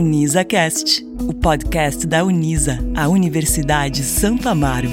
UnisaCast, 0.00 1.04
o 1.28 1.34
podcast 1.34 2.06
da 2.06 2.24
Unisa, 2.24 2.78
a 2.96 3.06
Universidade 3.06 4.02
Santo 4.02 4.48
Amaro. 4.48 4.88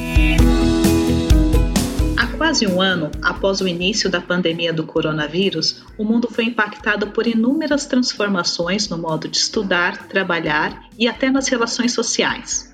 Há 2.18 2.28
quase 2.38 2.68
um 2.68 2.82
ano 2.82 3.10
após 3.22 3.62
o 3.62 3.68
início 3.70 4.10
da 4.10 4.20
pandemia 4.20 4.74
do 4.74 4.86
coronavírus, 4.86 5.82
o 5.98 6.04
mundo 6.04 6.28
foi 6.30 6.44
impactado 6.44 7.08
por 7.12 7.26
inúmeras 7.26 7.86
transformações 7.86 8.90
no 8.90 8.98
modo 8.98 9.30
de 9.30 9.38
estudar, 9.38 10.10
trabalhar 10.10 10.90
e 11.00 11.08
até 11.08 11.30
nas 11.30 11.48
relações 11.48 11.94
sociais. 11.94 12.74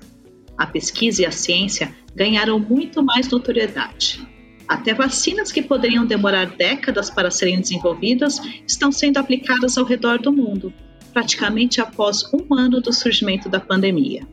A 0.58 0.66
pesquisa 0.66 1.22
e 1.22 1.26
a 1.26 1.30
ciência 1.30 1.94
ganharam 2.16 2.58
muito 2.58 3.00
mais 3.00 3.28
notoriedade. 3.28 4.26
Até 4.66 4.92
vacinas 4.92 5.52
que 5.52 5.62
poderiam 5.62 6.04
demorar 6.04 6.46
décadas 6.46 7.10
para 7.10 7.30
serem 7.30 7.60
desenvolvidas 7.60 8.40
estão 8.66 8.90
sendo 8.90 9.18
aplicadas 9.18 9.78
ao 9.78 9.84
redor 9.84 10.18
do 10.18 10.32
mundo, 10.32 10.72
praticamente 11.14 11.80
após 11.80 12.24
um 12.34 12.52
ano 12.52 12.80
do 12.80 12.92
surgimento 12.92 13.48
da 13.48 13.60
pandemia. 13.60 14.26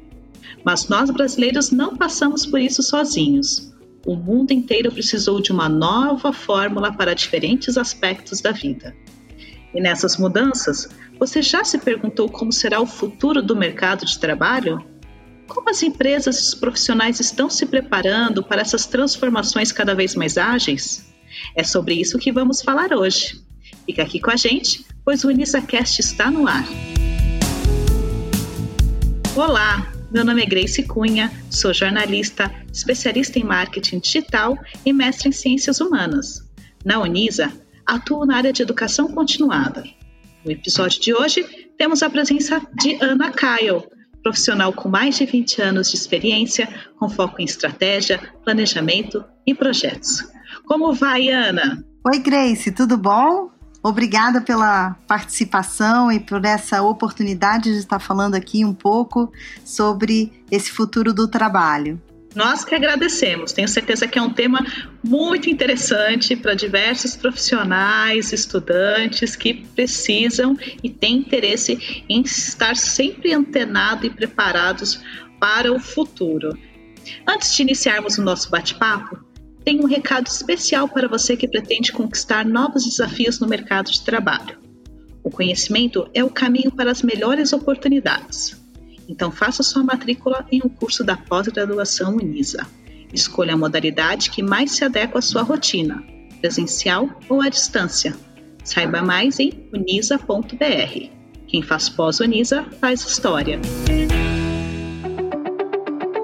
Mas 0.65 0.89
nós 0.89 1.09
brasileiros 1.11 1.71
não 1.71 1.95
passamos 1.95 2.45
por 2.45 2.59
isso 2.59 2.81
sozinhos. 2.81 3.71
O 4.05 4.15
mundo 4.15 4.51
inteiro 4.51 4.91
precisou 4.91 5.39
de 5.39 5.51
uma 5.51 5.69
nova 5.69 6.33
fórmula 6.33 6.91
para 6.91 7.13
diferentes 7.13 7.77
aspectos 7.77 8.41
da 8.41 8.51
vida. 8.51 8.95
E 9.73 9.79
nessas 9.79 10.17
mudanças, 10.17 10.89
você 11.19 11.41
já 11.41 11.63
se 11.63 11.77
perguntou 11.77 12.27
como 12.27 12.51
será 12.51 12.81
o 12.81 12.85
futuro 12.85 13.41
do 13.41 13.55
mercado 13.55 14.05
de 14.05 14.17
trabalho? 14.17 14.83
Como 15.47 15.69
as 15.69 15.83
empresas 15.83 16.37
e 16.37 16.41
os 16.41 16.55
profissionais 16.55 17.19
estão 17.19 17.49
se 17.49 17.65
preparando 17.65 18.43
para 18.43 18.61
essas 18.61 18.85
transformações 18.85 19.71
cada 19.71 19.93
vez 19.93 20.15
mais 20.15 20.37
ágeis? 20.37 21.13
É 21.55 21.63
sobre 21.63 21.95
isso 21.95 22.17
que 22.17 22.31
vamos 22.31 22.61
falar 22.61 22.91
hoje. 22.93 23.39
Fica 23.85 24.01
aqui 24.01 24.19
com 24.19 24.31
a 24.31 24.35
gente, 24.35 24.85
pois 25.03 25.23
o 25.23 25.29
UnisaCast 25.29 25.99
está 25.99 26.29
no 26.29 26.47
ar. 26.47 26.65
Olá, 29.35 29.91
meu 30.11 30.23
nome 30.23 30.43
é 30.43 30.45
Grace 30.45 30.83
Cunha, 30.83 31.31
sou 31.49 31.73
jornalista, 31.73 32.51
especialista 32.71 33.39
em 33.39 33.43
marketing 33.43 33.99
digital 33.99 34.57
e 34.85 34.93
mestre 34.93 35.29
em 35.29 35.31
ciências 35.31 35.79
humanas. 35.79 36.47
Na 36.85 36.99
Unisa, 36.99 37.51
atuo 37.85 38.25
na 38.25 38.37
área 38.37 38.53
de 38.53 38.61
educação 38.61 39.07
continuada. 39.07 39.83
No 40.45 40.51
episódio 40.51 41.01
de 41.01 41.13
hoje, 41.13 41.43
temos 41.77 42.03
a 42.03 42.09
presença 42.09 42.61
de 42.75 42.97
Ana 43.01 43.31
Kyle, 43.31 43.83
profissional 44.21 44.73
com 44.73 44.89
mais 44.89 45.17
de 45.17 45.25
20 45.25 45.61
anos 45.61 45.89
de 45.89 45.95
experiência, 45.95 46.67
com 46.99 47.09
foco 47.09 47.41
em 47.41 47.45
estratégia, 47.45 48.19
planejamento 48.43 49.23
e 49.45 49.53
projetos. 49.53 50.23
Como 50.65 50.93
vai, 50.93 51.29
Ana? 51.29 51.83
Oi, 52.05 52.19
Grace, 52.19 52.71
tudo 52.71 52.97
bom? 52.97 53.50
Obrigada 53.83 54.41
pela 54.41 54.95
participação 55.07 56.11
e 56.11 56.19
por 56.19 56.45
essa 56.45 56.83
oportunidade 56.83 57.71
de 57.71 57.79
estar 57.79 57.99
falando 57.99 58.35
aqui 58.35 58.63
um 58.63 58.73
pouco 58.73 59.31
sobre 59.65 60.31
esse 60.51 60.71
futuro 60.71 61.13
do 61.13 61.27
trabalho. 61.27 61.99
Nós 62.35 62.63
que 62.63 62.73
agradecemos. 62.73 63.51
Tenho 63.51 63.67
certeza 63.67 64.07
que 64.07 64.17
é 64.17 64.21
um 64.21 64.29
tema 64.29 64.65
muito 65.03 65.49
interessante 65.49 66.35
para 66.35 66.53
diversos 66.53 67.15
profissionais, 67.15 68.31
estudantes 68.31 69.35
que 69.35 69.53
precisam 69.75 70.55
e 70.81 70.89
têm 70.89 71.17
interesse 71.17 72.05
em 72.07 72.21
estar 72.21 72.77
sempre 72.77 73.33
antenados 73.33 74.05
e 74.05 74.09
preparados 74.09 75.01
para 75.39 75.73
o 75.73 75.79
futuro. 75.79 76.57
Antes 77.27 77.53
de 77.53 77.63
iniciarmos 77.63 78.17
o 78.17 78.21
nosso 78.21 78.49
bate-papo, 78.49 79.30
tenho 79.63 79.83
um 79.83 79.87
recado 79.87 80.27
especial 80.27 80.87
para 80.87 81.07
você 81.07 81.37
que 81.37 81.47
pretende 81.47 81.91
conquistar 81.91 82.45
novos 82.45 82.83
desafios 82.83 83.39
no 83.39 83.47
mercado 83.47 83.91
de 83.91 84.01
trabalho. 84.01 84.57
O 85.23 85.29
conhecimento 85.29 86.09
é 86.13 86.23
o 86.23 86.29
caminho 86.29 86.71
para 86.71 86.91
as 86.91 87.01
melhores 87.01 87.53
oportunidades. 87.53 88.59
Então 89.07 89.31
faça 89.31 89.61
sua 89.61 89.83
matrícula 89.83 90.45
em 90.51 90.61
um 90.63 90.69
curso 90.69 91.03
da 91.03 91.15
pós-graduação 91.15 92.15
Unisa. 92.15 92.65
Escolha 93.13 93.53
a 93.53 93.57
modalidade 93.57 94.31
que 94.31 94.41
mais 94.41 94.71
se 94.71 94.85
adequa 94.85 95.19
à 95.19 95.21
sua 95.21 95.43
rotina, 95.43 96.03
presencial 96.39 97.09
ou 97.29 97.41
à 97.41 97.49
distância. 97.49 98.15
Saiba 98.63 99.01
mais 99.01 99.39
em 99.39 99.67
unisa.br. 99.73 101.09
Quem 101.47 101.61
faz 101.61 101.89
pós-Unisa 101.89 102.65
faz 102.79 103.01
história. 103.01 103.59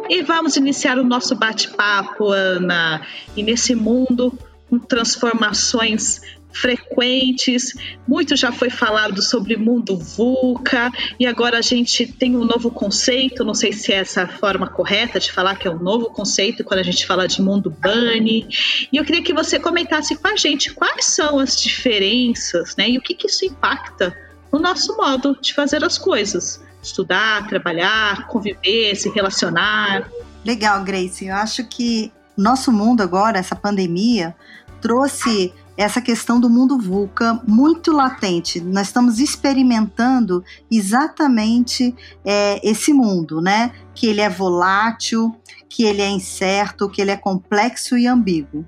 E 0.09 0.21
vamos 0.21 0.55
iniciar 0.55 0.97
o 0.97 1.03
nosso 1.03 1.35
bate-papo, 1.35 2.29
Ana. 2.31 3.05
E 3.35 3.43
nesse 3.43 3.75
mundo 3.75 4.37
com 4.69 4.79
transformações 4.79 6.21
frequentes, 6.51 7.73
muito 8.07 8.35
já 8.35 8.51
foi 8.51 8.69
falado 8.69 9.21
sobre 9.21 9.55
mundo 9.55 9.97
VUCA, 9.97 10.91
e 11.19 11.25
agora 11.25 11.59
a 11.59 11.61
gente 11.61 12.07
tem 12.07 12.35
um 12.35 12.43
novo 12.43 12.71
conceito, 12.71 13.43
não 13.43 13.53
sei 13.53 13.71
se 13.71 13.93
é 13.93 13.97
essa 13.97 14.23
a 14.23 14.27
forma 14.27 14.67
correta 14.67 15.19
de 15.19 15.31
falar 15.31 15.55
que 15.55 15.67
é 15.67 15.71
um 15.71 15.77
novo 15.77 16.07
conceito 16.07 16.63
quando 16.63 16.79
a 16.79 16.83
gente 16.83 17.05
fala 17.05 17.27
de 17.27 17.41
mundo 17.41 17.69
bunny. 17.69 18.47
E 18.91 18.97
eu 18.97 19.05
queria 19.05 19.21
que 19.21 19.33
você 19.33 19.59
comentasse 19.59 20.15
com 20.15 20.27
a 20.27 20.35
gente 20.35 20.73
quais 20.73 21.05
são 21.05 21.37
as 21.37 21.61
diferenças, 21.61 22.75
né, 22.75 22.89
e 22.89 22.97
o 22.97 23.01
que, 23.01 23.13
que 23.13 23.27
isso 23.27 23.45
impacta 23.45 24.17
no 24.51 24.59
nosso 24.59 24.95
modo 24.97 25.37
de 25.39 25.53
fazer 25.53 25.83
as 25.83 25.97
coisas 25.97 26.65
estudar, 26.87 27.47
trabalhar, 27.47 28.27
conviver, 28.27 28.95
se 28.95 29.09
relacionar. 29.09 30.09
Legal, 30.43 30.83
Grace. 30.83 31.25
Eu 31.25 31.35
acho 31.35 31.63
que 31.65 32.11
nosso 32.35 32.71
mundo 32.71 33.01
agora, 33.01 33.37
essa 33.37 33.55
pandemia, 33.55 34.35
trouxe 34.81 35.53
essa 35.75 36.01
questão 36.01 36.39
do 36.39 36.49
mundo 36.49 36.79
VUCA 36.79 37.39
muito 37.47 37.91
latente. 37.91 38.59
Nós 38.59 38.87
estamos 38.87 39.19
experimentando 39.19 40.43
exatamente 40.71 41.95
é, 42.25 42.59
esse 42.67 42.91
mundo, 42.91 43.39
né? 43.41 43.71
Que 43.93 44.07
ele 44.07 44.21
é 44.21 44.29
volátil, 44.29 45.35
que 45.69 45.83
ele 45.83 46.01
é 46.01 46.09
incerto, 46.09 46.89
que 46.89 47.01
ele 47.01 47.11
é 47.11 47.17
complexo 47.17 47.95
e 47.95 48.07
ambíguo. 48.07 48.65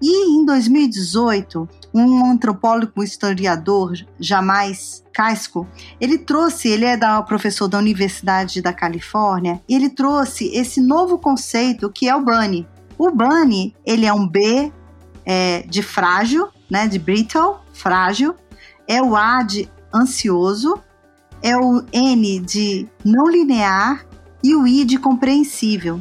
E 0.00 0.36
em 0.36 0.44
2018, 0.44 1.68
um 1.94 2.30
antropólogo 2.30 3.02
historiador, 3.02 3.92
Jamais 4.18 5.04
Casco, 5.12 5.66
ele 6.00 6.18
trouxe, 6.18 6.68
ele 6.68 6.84
é 6.84 6.96
da 6.96 7.22
professor 7.22 7.68
da 7.68 7.78
Universidade 7.78 8.62
da 8.62 8.72
Califórnia, 8.72 9.62
ele 9.68 9.90
trouxe 9.90 10.46
esse 10.54 10.80
novo 10.80 11.18
conceito 11.18 11.90
que 11.90 12.08
é 12.08 12.16
o 12.16 12.24
Bunny. 12.24 12.66
O 12.98 13.10
Bunny, 13.10 13.74
ele 13.84 14.06
é 14.06 14.12
um 14.12 14.26
B 14.26 14.72
é, 15.24 15.62
de 15.62 15.82
frágil, 15.82 16.48
né, 16.70 16.86
de 16.86 16.98
brittle, 16.98 17.56
frágil, 17.72 18.34
é 18.88 19.02
o 19.02 19.14
A 19.14 19.42
de 19.42 19.68
ansioso, 19.94 20.78
é 21.42 21.56
o 21.56 21.84
N 21.92 22.40
de 22.40 22.88
não 23.04 23.28
linear 23.28 24.06
e 24.42 24.54
o 24.54 24.66
I 24.66 24.84
de 24.84 24.98
compreensível. 24.98 26.00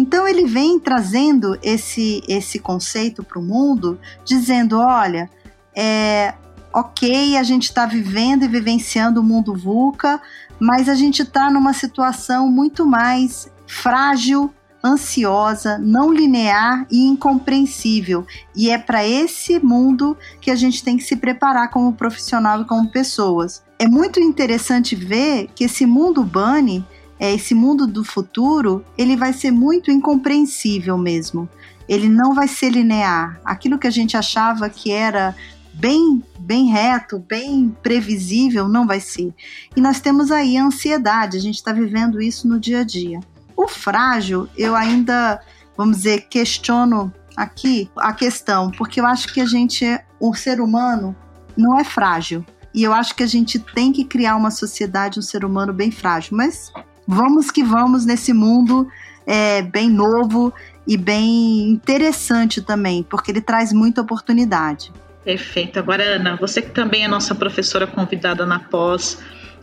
Então 0.00 0.26
ele 0.26 0.46
vem 0.46 0.80
trazendo 0.80 1.58
esse, 1.62 2.22
esse 2.26 2.58
conceito 2.58 3.22
para 3.22 3.38
o 3.38 3.42
mundo, 3.42 4.00
dizendo: 4.24 4.78
olha, 4.78 5.28
é, 5.76 6.32
ok, 6.72 7.36
a 7.36 7.42
gente 7.42 7.64
está 7.64 7.84
vivendo 7.84 8.42
e 8.42 8.48
vivenciando 8.48 9.20
o 9.20 9.22
mundo 9.22 9.54
VUCA, 9.54 10.18
mas 10.58 10.88
a 10.88 10.94
gente 10.94 11.20
está 11.20 11.50
numa 11.50 11.74
situação 11.74 12.48
muito 12.48 12.86
mais 12.86 13.52
frágil, 13.66 14.50
ansiosa, 14.82 15.76
não 15.76 16.10
linear 16.10 16.86
e 16.90 17.04
incompreensível. 17.04 18.26
E 18.56 18.70
é 18.70 18.78
para 18.78 19.06
esse 19.06 19.58
mundo 19.58 20.16
que 20.40 20.50
a 20.50 20.56
gente 20.56 20.82
tem 20.82 20.96
que 20.96 21.04
se 21.04 21.16
preparar 21.16 21.68
como 21.68 21.92
profissional 21.92 22.62
e 22.62 22.64
como 22.64 22.90
pessoas. 22.90 23.62
É 23.78 23.86
muito 23.86 24.18
interessante 24.18 24.96
ver 24.96 25.50
que 25.54 25.64
esse 25.64 25.84
mundo 25.84 26.24
Bunny 26.24 26.86
é, 27.20 27.34
esse 27.34 27.54
mundo 27.54 27.86
do 27.86 28.02
futuro, 28.02 28.82
ele 28.96 29.14
vai 29.14 29.34
ser 29.34 29.50
muito 29.50 29.90
incompreensível 29.90 30.96
mesmo. 30.96 31.46
Ele 31.86 32.08
não 32.08 32.32
vai 32.34 32.48
ser 32.48 32.70
linear. 32.70 33.38
Aquilo 33.44 33.78
que 33.78 33.86
a 33.86 33.90
gente 33.90 34.16
achava 34.16 34.70
que 34.70 34.90
era 34.90 35.36
bem, 35.74 36.24
bem 36.38 36.70
reto, 36.70 37.18
bem 37.18 37.76
previsível, 37.82 38.68
não 38.68 38.86
vai 38.86 39.00
ser. 39.00 39.34
E 39.76 39.80
nós 39.82 40.00
temos 40.00 40.30
aí 40.30 40.56
a 40.56 40.64
ansiedade, 40.64 41.36
a 41.36 41.40
gente 41.40 41.56
está 41.56 41.74
vivendo 41.74 42.22
isso 42.22 42.48
no 42.48 42.58
dia 42.58 42.80
a 42.80 42.84
dia. 42.84 43.20
O 43.54 43.68
frágil, 43.68 44.48
eu 44.56 44.74
ainda, 44.74 45.42
vamos 45.76 45.98
dizer, 45.98 46.26
questiono 46.30 47.12
aqui 47.36 47.90
a 47.98 48.14
questão, 48.14 48.70
porque 48.70 48.98
eu 48.98 49.04
acho 49.04 49.32
que 49.32 49.42
a 49.42 49.46
gente, 49.46 49.84
o 50.18 50.34
ser 50.34 50.58
humano, 50.58 51.14
não 51.54 51.78
é 51.78 51.84
frágil. 51.84 52.44
E 52.72 52.82
eu 52.82 52.94
acho 52.94 53.14
que 53.14 53.22
a 53.22 53.26
gente 53.26 53.58
tem 53.58 53.92
que 53.92 54.04
criar 54.04 54.36
uma 54.36 54.50
sociedade, 54.50 55.18
um 55.18 55.22
ser 55.22 55.44
humano 55.44 55.72
bem 55.72 55.90
frágil. 55.90 56.36
Mas 56.36 56.72
vamos 57.10 57.50
que 57.50 57.64
vamos 57.64 58.06
nesse 58.06 58.32
mundo 58.32 58.86
é, 59.26 59.62
bem 59.62 59.90
novo 59.90 60.54
e 60.86 60.96
bem 60.96 61.68
interessante 61.68 62.62
também, 62.62 63.02
porque 63.02 63.32
ele 63.32 63.40
traz 63.40 63.72
muita 63.72 64.00
oportunidade. 64.00 64.92
Perfeito. 65.24 65.78
Agora, 65.78 66.04
Ana, 66.04 66.36
você 66.36 66.62
que 66.62 66.70
também 66.70 67.04
é 67.04 67.08
nossa 67.08 67.34
professora 67.34 67.84
convidada 67.84 68.46
na 68.46 68.60
pós, 68.60 69.18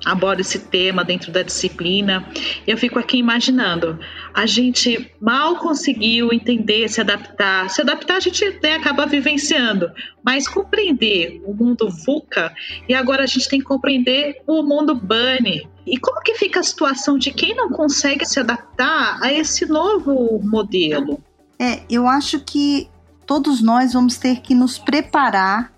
aborda 0.05 0.41
esse 0.41 0.59
tema 0.59 1.03
dentro 1.03 1.31
da 1.31 1.41
disciplina. 1.41 2.27
Eu 2.65 2.77
fico 2.77 2.99
aqui 2.99 3.17
imaginando, 3.17 3.99
a 4.33 4.45
gente 4.45 5.11
mal 5.19 5.57
conseguiu 5.57 6.31
entender, 6.31 6.87
se 6.89 7.01
adaptar. 7.01 7.69
Se 7.69 7.81
adaptar 7.81 8.17
a 8.17 8.19
gente 8.19 8.43
até 8.43 8.75
acaba 8.75 9.05
vivenciando, 9.05 9.91
mas 10.23 10.47
compreender 10.47 11.41
o 11.45 11.53
mundo 11.53 11.89
VUCA 11.89 12.53
e 12.87 12.93
agora 12.93 13.23
a 13.23 13.27
gente 13.27 13.47
tem 13.49 13.59
que 13.59 13.65
compreender 13.65 14.41
o 14.47 14.63
mundo 14.63 14.95
BUNNY. 14.95 15.67
E 15.85 15.97
como 15.97 16.21
que 16.21 16.35
fica 16.35 16.59
a 16.59 16.63
situação 16.63 17.17
de 17.17 17.31
quem 17.31 17.55
não 17.55 17.69
consegue 17.69 18.25
se 18.25 18.39
adaptar 18.39 19.19
a 19.21 19.31
esse 19.31 19.65
novo 19.65 20.39
modelo? 20.43 21.23
É, 21.59 21.81
eu 21.89 22.07
acho 22.07 22.41
que 22.41 22.89
todos 23.25 23.61
nós 23.61 23.93
vamos 23.93 24.17
ter 24.17 24.41
que 24.41 24.53
nos 24.53 24.77
preparar 24.77 25.76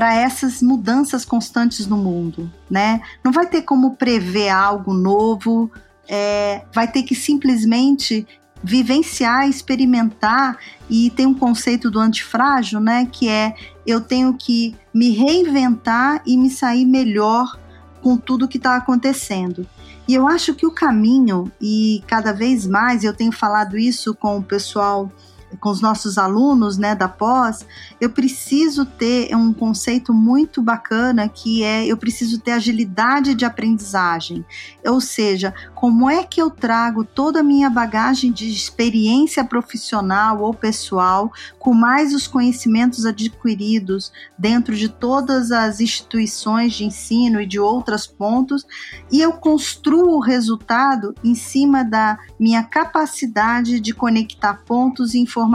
para 0.00 0.14
essas 0.14 0.62
mudanças 0.62 1.26
constantes 1.26 1.86
no 1.86 1.98
mundo, 1.98 2.50
né? 2.70 3.02
Não 3.22 3.30
vai 3.30 3.44
ter 3.44 3.60
como 3.60 3.96
prever 3.96 4.48
algo 4.48 4.94
novo, 4.94 5.70
é, 6.08 6.62
vai 6.74 6.90
ter 6.90 7.02
que 7.02 7.14
simplesmente 7.14 8.26
vivenciar, 8.64 9.46
experimentar 9.46 10.56
e 10.88 11.10
tem 11.10 11.26
um 11.26 11.34
conceito 11.34 11.90
do 11.90 12.00
antifrágil, 12.00 12.80
né? 12.80 13.10
Que 13.12 13.28
é 13.28 13.54
eu 13.86 14.00
tenho 14.00 14.32
que 14.32 14.74
me 14.92 15.10
reinventar 15.10 16.22
e 16.24 16.34
me 16.34 16.48
sair 16.48 16.86
melhor 16.86 17.60
com 18.00 18.16
tudo 18.16 18.48
que 18.48 18.56
está 18.56 18.76
acontecendo. 18.76 19.66
E 20.08 20.14
eu 20.14 20.26
acho 20.26 20.54
que 20.54 20.64
o 20.64 20.70
caminho, 20.70 21.52
e 21.60 22.02
cada 22.06 22.32
vez 22.32 22.66
mais 22.66 23.04
eu 23.04 23.12
tenho 23.12 23.32
falado 23.32 23.76
isso 23.76 24.14
com 24.14 24.38
o 24.38 24.42
pessoal 24.42 25.12
com 25.60 25.68
os 25.68 25.80
nossos 25.80 26.16
alunos 26.16 26.78
né, 26.78 26.94
da 26.94 27.08
pós, 27.08 27.66
eu 28.00 28.10
preciso 28.10 28.86
ter 28.86 29.34
um 29.36 29.52
conceito 29.52 30.12
muito 30.12 30.62
bacana 30.62 31.28
que 31.28 31.62
é 31.62 31.86
eu 31.86 31.96
preciso 31.96 32.38
ter 32.38 32.52
agilidade 32.52 33.34
de 33.34 33.44
aprendizagem. 33.44 34.44
Ou 34.86 35.00
seja, 35.00 35.54
como 35.74 36.08
é 36.08 36.24
que 36.24 36.40
eu 36.40 36.50
trago 36.50 37.04
toda 37.04 37.40
a 37.40 37.42
minha 37.42 37.68
bagagem 37.68 38.32
de 38.32 38.50
experiência 38.50 39.44
profissional 39.44 40.40
ou 40.40 40.54
pessoal, 40.54 41.30
com 41.58 41.74
mais 41.74 42.14
os 42.14 42.26
conhecimentos 42.26 43.04
adquiridos 43.04 44.10
dentro 44.38 44.74
de 44.74 44.88
todas 44.88 45.52
as 45.52 45.80
instituições 45.80 46.72
de 46.72 46.84
ensino 46.84 47.40
e 47.40 47.46
de 47.46 47.60
outros 47.60 48.06
pontos, 48.06 48.66
e 49.10 49.20
eu 49.20 49.32
construo 49.32 50.16
o 50.16 50.20
resultado 50.20 51.14
em 51.22 51.34
cima 51.34 51.84
da 51.84 52.18
minha 52.38 52.62
capacidade 52.62 53.78
de 53.80 53.92
conectar 53.92 54.54
pontos 54.64 55.14
e 55.14 55.18
informações. 55.18 55.49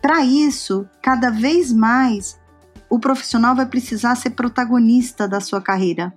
Para 0.00 0.24
isso, 0.24 0.88
cada 1.02 1.30
vez 1.30 1.72
mais 1.72 2.38
o 2.88 2.98
profissional 2.98 3.54
vai 3.54 3.66
precisar 3.66 4.14
ser 4.14 4.30
protagonista 4.30 5.28
da 5.28 5.40
sua 5.40 5.60
carreira. 5.60 6.12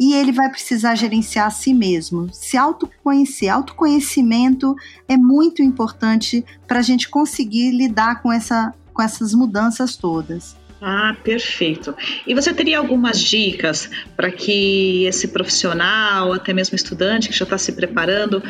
E 0.00 0.14
ele 0.14 0.30
vai 0.30 0.48
precisar 0.48 0.94
gerenciar 0.94 1.46
a 1.46 1.50
si 1.50 1.74
mesmo, 1.74 2.32
se 2.32 2.56
autoconhecer. 2.56 3.48
Autoconhecimento 3.48 4.76
é 5.08 5.16
muito 5.16 5.60
importante 5.60 6.44
para 6.68 6.78
a 6.78 6.82
gente 6.82 7.08
conseguir 7.08 7.72
lidar 7.72 8.22
com, 8.22 8.32
essa, 8.32 8.72
com 8.94 9.02
essas 9.02 9.34
mudanças 9.34 9.96
todas. 9.96 10.56
Ah, 10.80 11.16
perfeito. 11.24 11.94
E 12.24 12.34
você 12.34 12.54
teria 12.54 12.78
algumas 12.78 13.20
dicas 13.20 13.90
para 14.16 14.30
que 14.30 15.06
esse 15.06 15.26
profissional, 15.28 16.32
até 16.32 16.52
mesmo 16.52 16.76
estudante 16.76 17.28
que 17.28 17.36
já 17.36 17.42
está 17.42 17.58
se 17.58 17.72
preparando, 17.72 18.40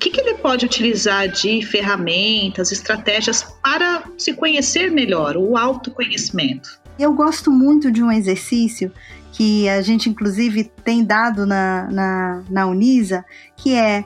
que, 0.00 0.10
que 0.10 0.20
ele 0.20 0.34
pode 0.34 0.64
utilizar 0.64 1.28
de 1.28 1.64
ferramentas, 1.64 2.72
estratégias 2.72 3.42
para 3.62 4.02
se 4.16 4.32
conhecer 4.32 4.90
melhor, 4.90 5.36
o 5.36 5.56
autoconhecimento? 5.56 6.80
Eu 6.98 7.12
gosto 7.12 7.50
muito 7.50 7.90
de 7.90 8.02
um 8.02 8.10
exercício 8.10 8.90
que 9.30 9.68
a 9.68 9.80
gente, 9.82 10.08
inclusive, 10.08 10.64
tem 10.82 11.04
dado 11.04 11.46
na, 11.46 11.88
na, 11.90 12.42
na 12.50 12.66
Unisa, 12.66 13.24
que 13.56 13.74
é 13.74 14.04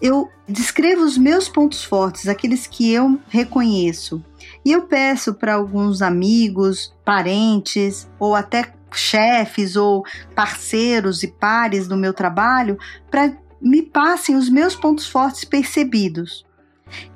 eu 0.00 0.28
descrevo 0.48 1.02
os 1.02 1.16
meus 1.16 1.48
pontos 1.48 1.82
fortes, 1.82 2.28
aqueles 2.28 2.66
que 2.66 2.92
eu 2.92 3.18
reconheço. 3.28 4.22
E 4.64 4.72
eu 4.72 4.82
peço 4.82 5.34
para 5.34 5.54
alguns 5.54 6.02
amigos, 6.02 6.94
parentes 7.04 8.08
ou 8.18 8.34
até 8.34 8.72
chefes 8.92 9.76
ou 9.76 10.04
parceiros 10.34 11.22
e 11.22 11.28
pares 11.28 11.88
do 11.88 11.96
meu 11.96 12.12
trabalho 12.12 12.78
para 13.10 13.32
me 13.64 13.80
passem 13.80 14.36
os 14.36 14.50
meus 14.50 14.76
pontos 14.76 15.06
fortes 15.06 15.44
percebidos. 15.44 16.44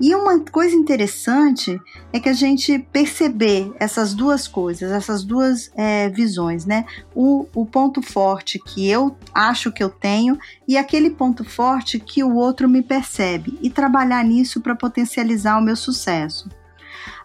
E 0.01 0.15
uma 0.15 0.41
coisa 0.41 0.75
interessante 0.75 1.79
é 2.11 2.19
que 2.19 2.29
a 2.29 2.33
gente 2.33 2.79
perceber 2.91 3.71
essas 3.79 4.15
duas 4.15 4.49
coisas, 4.49 4.91
essas 4.91 5.23
duas 5.23 5.71
é, 5.77 6.09
visões, 6.09 6.65
né? 6.65 6.87
O, 7.15 7.47
o 7.55 7.67
ponto 7.67 8.01
forte 8.01 8.59
que 8.59 8.89
eu 8.89 9.15
acho 9.35 9.71
que 9.71 9.85
eu 9.85 9.91
tenho 9.91 10.39
e 10.67 10.77
aquele 10.77 11.11
ponto 11.11 11.45
forte 11.45 12.01
que 12.01 12.25
o 12.25 12.35
outro 12.35 12.67
me 12.69 12.83
percebe, 12.83 13.59
e 13.61 13.69
trabalhar 13.69 14.25
nisso 14.25 14.61
para 14.61 14.75
potencializar 14.75 15.59
o 15.59 15.63
meu 15.63 15.77
sucesso. 15.77 16.49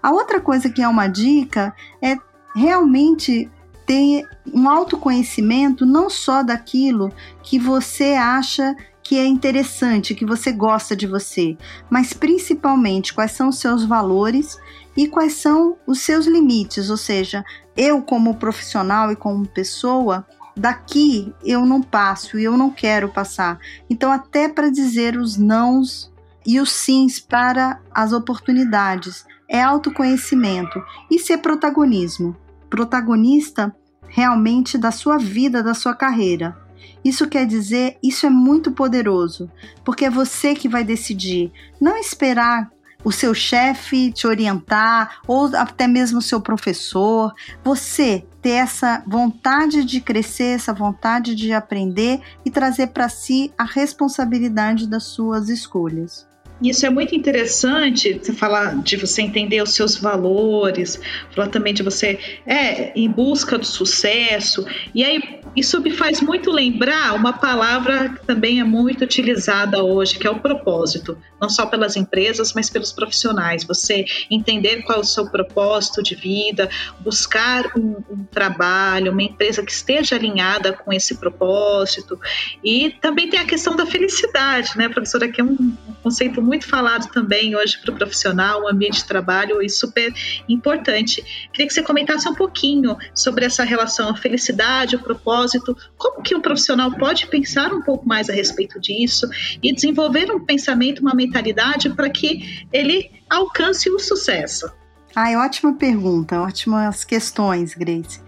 A 0.02 0.12
outra 0.12 0.42
coisa 0.42 0.70
que 0.70 0.82
é 0.82 0.88
uma 0.88 1.08
dica 1.08 1.74
é 2.02 2.18
realmente 2.54 3.50
ter 3.86 4.28
um 4.54 4.70
autoconhecimento 4.70 5.86
não 5.86 6.10
só 6.10 6.44
daquilo 6.44 7.12
que 7.42 7.58
você 7.58 8.14
acha 8.14 8.76
que 9.14 9.20
é 9.20 9.28
interessante, 9.28 10.16
que 10.16 10.26
você 10.26 10.52
gosta 10.52 10.96
de 10.96 11.06
você, 11.06 11.56
mas 11.88 12.14
principalmente 12.14 13.14
quais 13.14 13.34
são 13.34 13.50
os 13.50 13.60
seus 13.60 13.86
valores 13.86 14.58
e 14.98 15.08
quais 15.08 15.34
são 15.34 15.78
os 15.86 16.00
seus 16.00 16.26
limites, 16.26 16.90
ou 16.90 16.98
seja, 16.98 17.46
eu 17.78 18.02
como 18.02 18.38
profissional 18.38 19.12
e 19.12 19.16
como 19.16 19.48
pessoa, 19.48 20.26
daqui 20.58 21.32
eu 21.46 21.64
não 21.64 21.80
passo 21.80 22.40
e 22.40 22.44
eu 22.44 22.58
não 22.58 22.72
quero 22.72 23.08
passar. 23.08 23.60
Então 23.88 24.12
até 24.12 24.50
para 24.50 24.72
dizer 24.72 25.16
os 25.16 25.38
nãos 25.38 26.12
e 26.44 26.60
os 26.60 26.72
sims 26.72 27.20
para 27.20 27.80
as 27.94 28.14
oportunidades 28.14 29.28
é 29.48 29.62
autoconhecimento 29.62 30.84
e 31.12 31.20
ser 31.20 31.38
protagonismo. 31.38 32.36
Protagonista 32.68 33.76
realmente 34.08 34.76
da 34.76 34.90
sua 34.90 35.20
vida, 35.20 35.62
da 35.62 35.76
sua 35.76 35.94
carreira. 35.94 36.63
Isso 37.04 37.28
quer 37.28 37.46
dizer, 37.46 37.98
isso 38.02 38.26
é 38.26 38.30
muito 38.30 38.72
poderoso, 38.72 39.50
porque 39.84 40.06
é 40.06 40.10
você 40.10 40.56
que 40.56 40.70
vai 40.70 40.84
decidir, 40.84 41.52
não 41.80 41.98
esperar 41.98 42.72
o 43.04 43.12
seu 43.12 43.34
chefe 43.34 44.12
te 44.12 44.26
orientar 44.26 45.20
ou 45.28 45.54
até 45.56 45.88
mesmo 45.88 46.20
o 46.20 46.22
seu 46.22 46.40
professor, 46.40 47.34
você 47.64 48.24
ter 48.42 48.52
essa 48.52 49.04
vontade 49.06 49.84
de 49.84 50.00
crescer, 50.00 50.56
essa 50.56 50.74
vontade 50.74 51.36
de 51.36 51.52
aprender 51.54 52.22
e 52.46 52.50
trazer 52.50 52.88
para 52.88 53.10
si 53.10 53.52
a 53.58 53.64
responsabilidade 53.64 54.88
das 54.88 55.04
suas 55.04 55.50
escolhas. 55.50 56.28
Isso 56.62 56.86
é 56.86 56.90
muito 56.90 57.14
interessante, 57.14 58.14
você 58.14 58.32
falar 58.32 58.82
de 58.82 58.96
você 58.96 59.22
entender 59.22 59.62
os 59.62 59.74
seus 59.74 59.98
valores, 59.98 61.00
falar 61.32 61.50
também 61.50 61.74
de 61.74 61.84
você 61.84 62.20
é 62.46 62.98
em 62.98 63.10
busca 63.10 63.58
do 63.58 63.66
sucesso. 63.66 64.66
E 64.96 65.04
aí 65.04 65.42
isso 65.56 65.80
me 65.82 65.92
faz 65.92 66.22
muito 66.22 66.52
lembrar 66.52 67.14
uma 67.14 67.34
palavra 67.34 68.10
que 68.10 68.26
também 68.26 68.60
é 68.60 68.64
muito 68.64 69.04
utilizada 69.04 69.84
hoje, 69.84 70.18
que 70.18 70.26
é 70.26 70.30
o 70.30 70.40
propósito, 70.40 71.18
não 71.40 71.50
só 71.50 71.66
pelas 71.66 71.96
empresas, 71.96 72.54
mas 72.54 72.70
pelos 72.70 72.92
profissionais. 72.92 73.64
Você 73.64 74.06
entender 74.32 74.82
qual 74.84 75.00
é 75.00 75.02
o 75.02 75.04
seu 75.04 75.30
propósito 75.30 76.02
de 76.02 76.16
vida, 76.16 76.70
buscar 77.00 77.72
um, 77.78 77.98
um 78.10 78.24
trabalho, 78.24 79.12
uma 79.12 79.24
empresa 79.24 79.64
que 79.64 79.72
esteja 79.72 80.16
alinhada 80.16 80.74
com 80.74 80.92
esse 80.92 81.16
propósito. 81.16 82.20
E 82.64 82.92
também 83.02 83.30
tem 83.30 83.40
a 83.40 83.46
questão 83.46 83.76
da 83.76 83.86
felicidade, 83.86 84.72
né, 84.76 84.90
professora, 84.90 85.28
que 85.30 85.40
é 85.40 85.44
um, 85.44 85.76
conceito 86.04 86.42
muito 86.42 86.68
falado 86.68 87.10
também 87.12 87.56
hoje 87.56 87.80
para 87.80 87.92
o 87.92 87.96
profissional, 87.96 88.64
o 88.64 88.68
ambiente 88.68 88.98
de 88.98 89.06
trabalho 89.06 89.62
e 89.62 89.70
super 89.70 90.14
importante. 90.48 91.24
Queria 91.52 91.68
que 91.68 91.74
você 91.74 91.82
comentasse 91.82 92.28
um 92.28 92.36
pouquinho 92.36 92.98
sobre 93.16 93.46
essa 93.46 93.64
relação, 93.64 94.10
a 94.10 94.18
felicidade, 94.18 94.96
o 94.96 95.00
propósito 95.00 95.76
como 95.98 96.22
que 96.22 96.36
um 96.36 96.42
profissional 96.42 96.92
pode 96.92 97.28
pensar 97.28 97.74
um 97.74 97.82
pouco 97.82 98.08
mais 98.08 98.30
a 98.30 98.34
respeito 98.34 98.80
disso 98.80 99.28
e 99.62 99.74
desenvolver 99.74 100.32
um 100.32 100.44
pensamento, 100.44 101.00
uma 101.00 101.14
mentalidade 101.14 101.90
para 101.90 102.10
que 102.10 102.66
ele 102.72 103.10
alcance 103.30 103.90
o 103.90 104.00
sucesso? 104.00 104.70
Ai, 105.16 105.36
ótima 105.36 105.74
pergunta, 105.74 106.42
ótimas 106.42 107.04
questões, 107.04 107.74
Grace. 107.76 108.20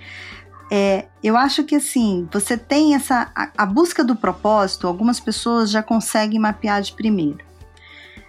É, 0.71 1.05
eu 1.23 1.37
acho 1.37 1.63
que 1.63 1.75
assim, 1.75 2.27
você 2.31 2.57
tem 2.57 2.95
essa. 2.95 3.31
A, 3.35 3.51
a, 3.57 3.65
busca 3.65 4.03
do 4.03 4.15
propósito, 4.15 4.87
algumas 4.87 5.19
pessoas 5.19 5.69
já 5.69 5.83
conseguem 5.83 6.39
mapear 6.39 6.81
de 6.81 6.93
primeiro. 6.93 7.39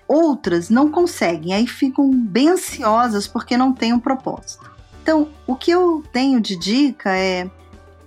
Outras 0.09 0.71
não 0.71 0.91
conseguem, 0.91 1.53
aí 1.53 1.67
ficam 1.67 2.11
bem 2.11 2.51
ansiosas 2.51 3.27
porque 3.27 3.57
não 3.57 3.73
têm 3.73 3.93
um 3.93 3.99
propósito. 3.99 4.71
Então, 5.03 5.29
o 5.47 5.55
que 5.55 5.71
eu 5.71 6.03
tenho 6.13 6.41
de 6.41 6.57
dica 6.57 7.17
é 7.17 7.51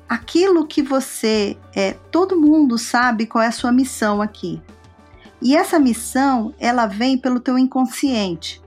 aquilo 0.08 0.68
que 0.68 0.82
você 0.82 1.58
é, 1.74 1.94
todo 2.12 2.40
mundo 2.40 2.78
sabe 2.78 3.26
qual 3.26 3.44
é 3.44 3.48
a 3.48 3.52
sua 3.52 3.72
missão 3.72 4.22
aqui. 4.22 4.62
E 5.42 5.56
essa 5.56 5.80
missão, 5.80 6.54
ela 6.60 6.86
vem 6.86 7.18
pelo 7.18 7.40
teu 7.40 7.58
inconsciente. 7.58 8.62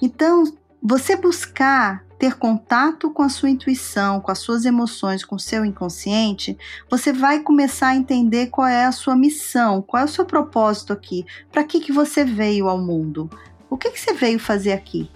Então, 0.00 0.44
você 0.80 1.16
buscar 1.16 2.05
ter 2.18 2.36
contato 2.36 3.10
com 3.10 3.22
a 3.22 3.28
sua 3.28 3.50
intuição, 3.50 4.20
com 4.20 4.30
as 4.30 4.38
suas 4.38 4.64
emoções, 4.64 5.24
com 5.24 5.36
o 5.36 5.40
seu 5.40 5.64
inconsciente, 5.64 6.56
você 6.90 7.12
vai 7.12 7.40
começar 7.40 7.88
a 7.88 7.96
entender 7.96 8.46
qual 8.46 8.66
é 8.66 8.86
a 8.86 8.92
sua 8.92 9.16
missão, 9.16 9.82
qual 9.82 10.02
é 10.02 10.04
o 10.04 10.08
seu 10.08 10.24
propósito 10.24 10.92
aqui, 10.92 11.24
para 11.52 11.64
que, 11.64 11.80
que 11.80 11.92
você 11.92 12.24
veio 12.24 12.68
ao 12.68 12.78
mundo, 12.78 13.28
o 13.68 13.76
que, 13.76 13.90
que 13.90 14.00
você 14.00 14.12
veio 14.12 14.38
fazer 14.38 14.72
aqui 14.72 15.10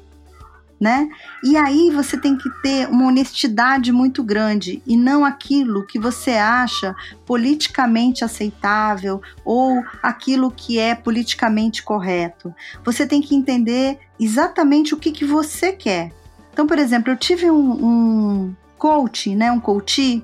né? 0.80 1.10
E 1.44 1.58
aí 1.58 1.90
você 1.90 2.16
tem 2.16 2.36
que 2.36 2.48
ter 2.62 2.88
uma 2.88 3.06
honestidade 3.08 3.92
muito 3.92 4.24
grande 4.24 4.82
e 4.86 4.96
não 4.96 5.26
aquilo 5.26 5.86
que 5.86 5.98
você 5.98 6.32
acha 6.32 6.96
politicamente 7.26 8.24
aceitável 8.24 9.20
ou 9.44 9.84
aquilo 10.02 10.50
que 10.50 10.78
é 10.78 10.94
politicamente 10.94 11.82
correto. 11.82 12.54
Você 12.82 13.06
tem 13.06 13.20
que 13.20 13.34
entender 13.34 13.98
exatamente 14.18 14.94
o 14.94 14.96
que, 14.96 15.12
que 15.12 15.24
você 15.24 15.70
quer. 15.70 16.12
Então, 16.60 16.68
por 16.68 16.78
exemplo, 16.78 17.10
eu 17.10 17.16
tive 17.16 17.50
um, 17.50 17.70
um 17.86 18.56
coach, 18.76 19.34
né, 19.34 19.50
um 19.50 19.58
coach, 19.58 20.22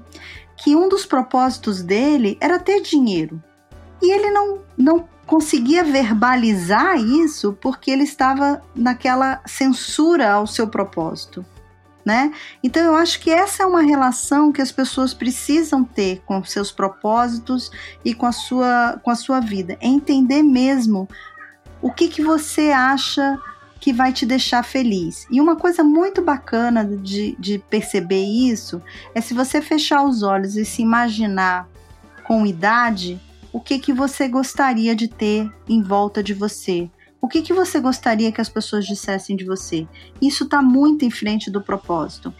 que 0.54 0.76
um 0.76 0.86
dos 0.86 1.06
propósitos 1.06 1.80
dele 1.80 2.36
era 2.42 2.58
ter 2.58 2.82
dinheiro. 2.82 3.42
E 4.02 4.12
ele 4.12 4.30
não, 4.30 4.60
não 4.76 5.08
conseguia 5.24 5.82
verbalizar 5.82 6.98
isso 6.98 7.56
porque 7.58 7.90
ele 7.90 8.02
estava 8.02 8.62
naquela 8.74 9.40
censura 9.46 10.30
ao 10.30 10.46
seu 10.46 10.68
propósito. 10.68 11.42
Né? 12.04 12.30
Então 12.62 12.82
eu 12.82 12.94
acho 12.94 13.18
que 13.18 13.30
essa 13.30 13.62
é 13.62 13.66
uma 13.66 13.80
relação 13.80 14.52
que 14.52 14.60
as 14.60 14.70
pessoas 14.70 15.14
precisam 15.14 15.84
ter 15.84 16.20
com 16.26 16.44
seus 16.44 16.70
propósitos 16.70 17.70
e 18.04 18.12
com 18.12 18.26
a 18.26 18.32
sua, 18.32 19.00
com 19.02 19.10
a 19.10 19.16
sua 19.16 19.40
vida. 19.40 19.78
É 19.80 19.86
entender 19.86 20.42
mesmo 20.42 21.08
o 21.80 21.90
que, 21.90 22.08
que 22.08 22.20
você 22.20 22.72
acha 22.72 23.38
que 23.80 23.92
vai 23.92 24.12
te 24.12 24.24
deixar 24.24 24.62
feliz. 24.62 25.26
E 25.30 25.40
uma 25.40 25.56
coisa 25.56 25.84
muito 25.84 26.22
bacana 26.22 26.84
de, 26.84 27.36
de 27.38 27.58
perceber 27.58 28.24
isso 28.24 28.82
é 29.14 29.20
se 29.20 29.34
você 29.34 29.60
fechar 29.60 30.04
os 30.04 30.22
olhos 30.22 30.56
e 30.56 30.64
se 30.64 30.82
imaginar 30.82 31.68
com 32.24 32.46
idade, 32.46 33.20
o 33.52 33.60
que, 33.60 33.78
que 33.78 33.92
você 33.92 34.28
gostaria 34.28 34.94
de 34.94 35.08
ter 35.08 35.50
em 35.68 35.82
volta 35.82 36.22
de 36.22 36.34
você. 36.34 36.90
O 37.20 37.28
que, 37.28 37.42
que 37.42 37.52
você 37.52 37.80
gostaria 37.80 38.30
que 38.30 38.40
as 38.40 38.48
pessoas 38.48 38.84
dissessem 38.86 39.36
de 39.36 39.44
você? 39.44 39.86
Isso 40.20 40.44
está 40.44 40.60
muito 40.60 41.04
em 41.04 41.10
frente 41.10 41.50
do 41.50 41.62
propósito. 41.62 42.32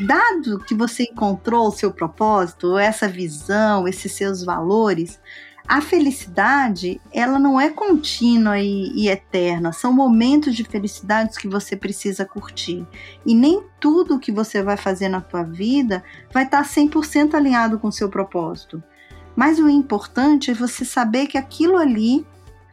Dado 0.00 0.58
que 0.60 0.74
você 0.74 1.04
encontrou 1.04 1.68
o 1.68 1.72
seu 1.72 1.92
propósito, 1.92 2.76
essa 2.76 3.06
visão, 3.06 3.86
esses 3.86 4.12
seus 4.12 4.42
valores, 4.42 5.20
a 5.66 5.80
felicidade 5.80 7.00
ela 7.10 7.38
não 7.38 7.58
é 7.58 7.70
contínua 7.70 8.58
e, 8.60 8.92
e, 8.94 9.08
eterna, 9.08 9.72
são 9.72 9.92
momentos 9.92 10.54
de 10.54 10.62
felicidades 10.62 11.38
que 11.38 11.48
você 11.48 11.74
precisa 11.74 12.24
curtir. 12.24 12.86
E 13.24 13.34
nem 13.34 13.62
tudo 13.80 14.18
que 14.18 14.30
você 14.30 14.62
vai 14.62 14.76
fazer 14.76 15.08
na 15.08 15.22
tua 15.22 15.42
vida 15.42 16.04
vai 16.32 16.44
estar 16.44 16.62
100% 16.64 17.34
alinhado 17.34 17.78
com 17.78 17.88
o 17.88 17.92
seu 17.92 18.10
propósito. 18.10 18.82
Mas 19.34 19.58
o 19.58 19.68
importante 19.68 20.50
é 20.50 20.54
você 20.54 20.84
saber 20.84 21.26
que 21.26 21.38
aquilo 21.38 21.76
ali 21.76 22.26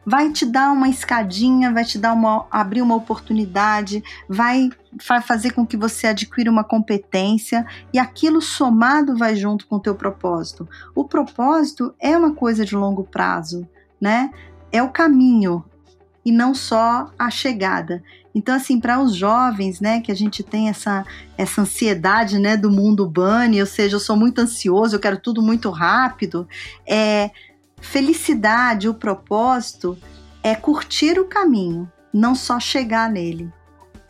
vai 0.05 0.31
te 0.31 0.46
dar 0.46 0.72
uma 0.72 0.89
escadinha, 0.89 1.72
vai 1.72 1.86
te 1.86 1.98
dar 1.98 2.13
uma 2.13 2.46
abrir 2.50 2.81
uma 2.81 2.96
oportunidade, 2.96 4.03
vai, 4.27 4.70
fazer 5.00 5.51
com 5.51 5.65
que 5.65 5.77
você 5.77 6.08
adquira 6.08 6.51
uma 6.51 6.63
competência 6.63 7.65
e 7.93 8.00
aquilo 8.00 8.41
somado 8.41 9.17
vai 9.17 9.36
junto 9.36 9.67
com 9.67 9.77
o 9.77 9.79
teu 9.79 9.96
propósito. 9.96 10.67
O 10.93 11.05
propósito 11.05 11.93
é 12.00 12.17
uma 12.17 12.34
coisa 12.34 12.65
de 12.65 12.75
longo 12.75 13.03
prazo, 13.03 13.67
né? 14.00 14.31
É 14.72 14.81
o 14.81 14.89
caminho, 14.89 15.63
e 16.24 16.31
não 16.31 16.53
só 16.53 17.12
a 17.17 17.29
chegada. 17.29 18.03
Então, 18.34 18.55
assim, 18.55 18.79
para 18.79 19.01
os 19.01 19.15
jovens, 19.15 19.79
né, 19.81 20.00
que 20.00 20.12
a 20.12 20.15
gente 20.15 20.43
tem 20.43 20.70
essa, 20.70 21.05
essa 21.38 21.62
ansiedade, 21.62 22.39
né, 22.39 22.55
do 22.55 22.72
mundo 22.72 23.08
bunny, 23.08 23.60
ou 23.60 23.65
seja, 23.65 23.96
eu 23.96 24.00
sou 24.00 24.15
muito 24.15 24.39
ansioso, 24.39 24.96
eu 24.96 25.00
quero 25.00 25.17
tudo 25.17 25.41
muito 25.41 25.70
rápido, 25.70 26.48
é 26.88 27.31
felicidade, 27.81 28.88
o 28.88 28.93
propósito 28.93 29.97
é 30.43 30.55
curtir 30.55 31.19
o 31.19 31.25
caminho, 31.25 31.91
não 32.13 32.33
só 32.35 32.59
chegar 32.59 33.09
nele. 33.09 33.51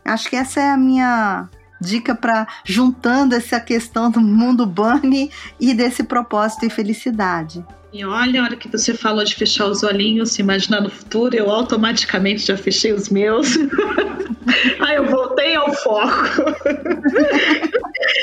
Acho 0.05 0.29
que 0.29 0.35
essa 0.35 0.59
é 0.59 0.69
a 0.69 0.77
minha 0.77 1.49
dica 1.79 2.13
para 2.13 2.47
juntando 2.63 3.33
essa 3.33 3.59
questão 3.59 4.11
do 4.11 4.21
mundo 4.21 4.65
bunny 4.65 5.31
e 5.59 5.73
desse 5.73 6.03
propósito 6.03 6.65
e 6.65 6.69
felicidade. 6.69 7.65
E 7.93 8.05
olha, 8.05 8.41
a 8.41 8.45
hora 8.45 8.55
que 8.55 8.69
você 8.69 8.93
falou 8.93 9.23
de 9.23 9.35
fechar 9.35 9.65
os 9.65 9.83
olhinhos, 9.83 10.31
se 10.31 10.41
imaginar 10.41 10.79
no 10.79 10.89
futuro, 10.89 11.35
eu 11.35 11.49
automaticamente 11.49 12.45
já 12.45 12.55
fechei 12.55 12.93
os 12.93 13.09
meus. 13.09 13.57
Aí 14.79 14.95
eu 14.95 15.09
voltei 15.09 15.55
ao 15.55 15.73
foco. 15.73 16.25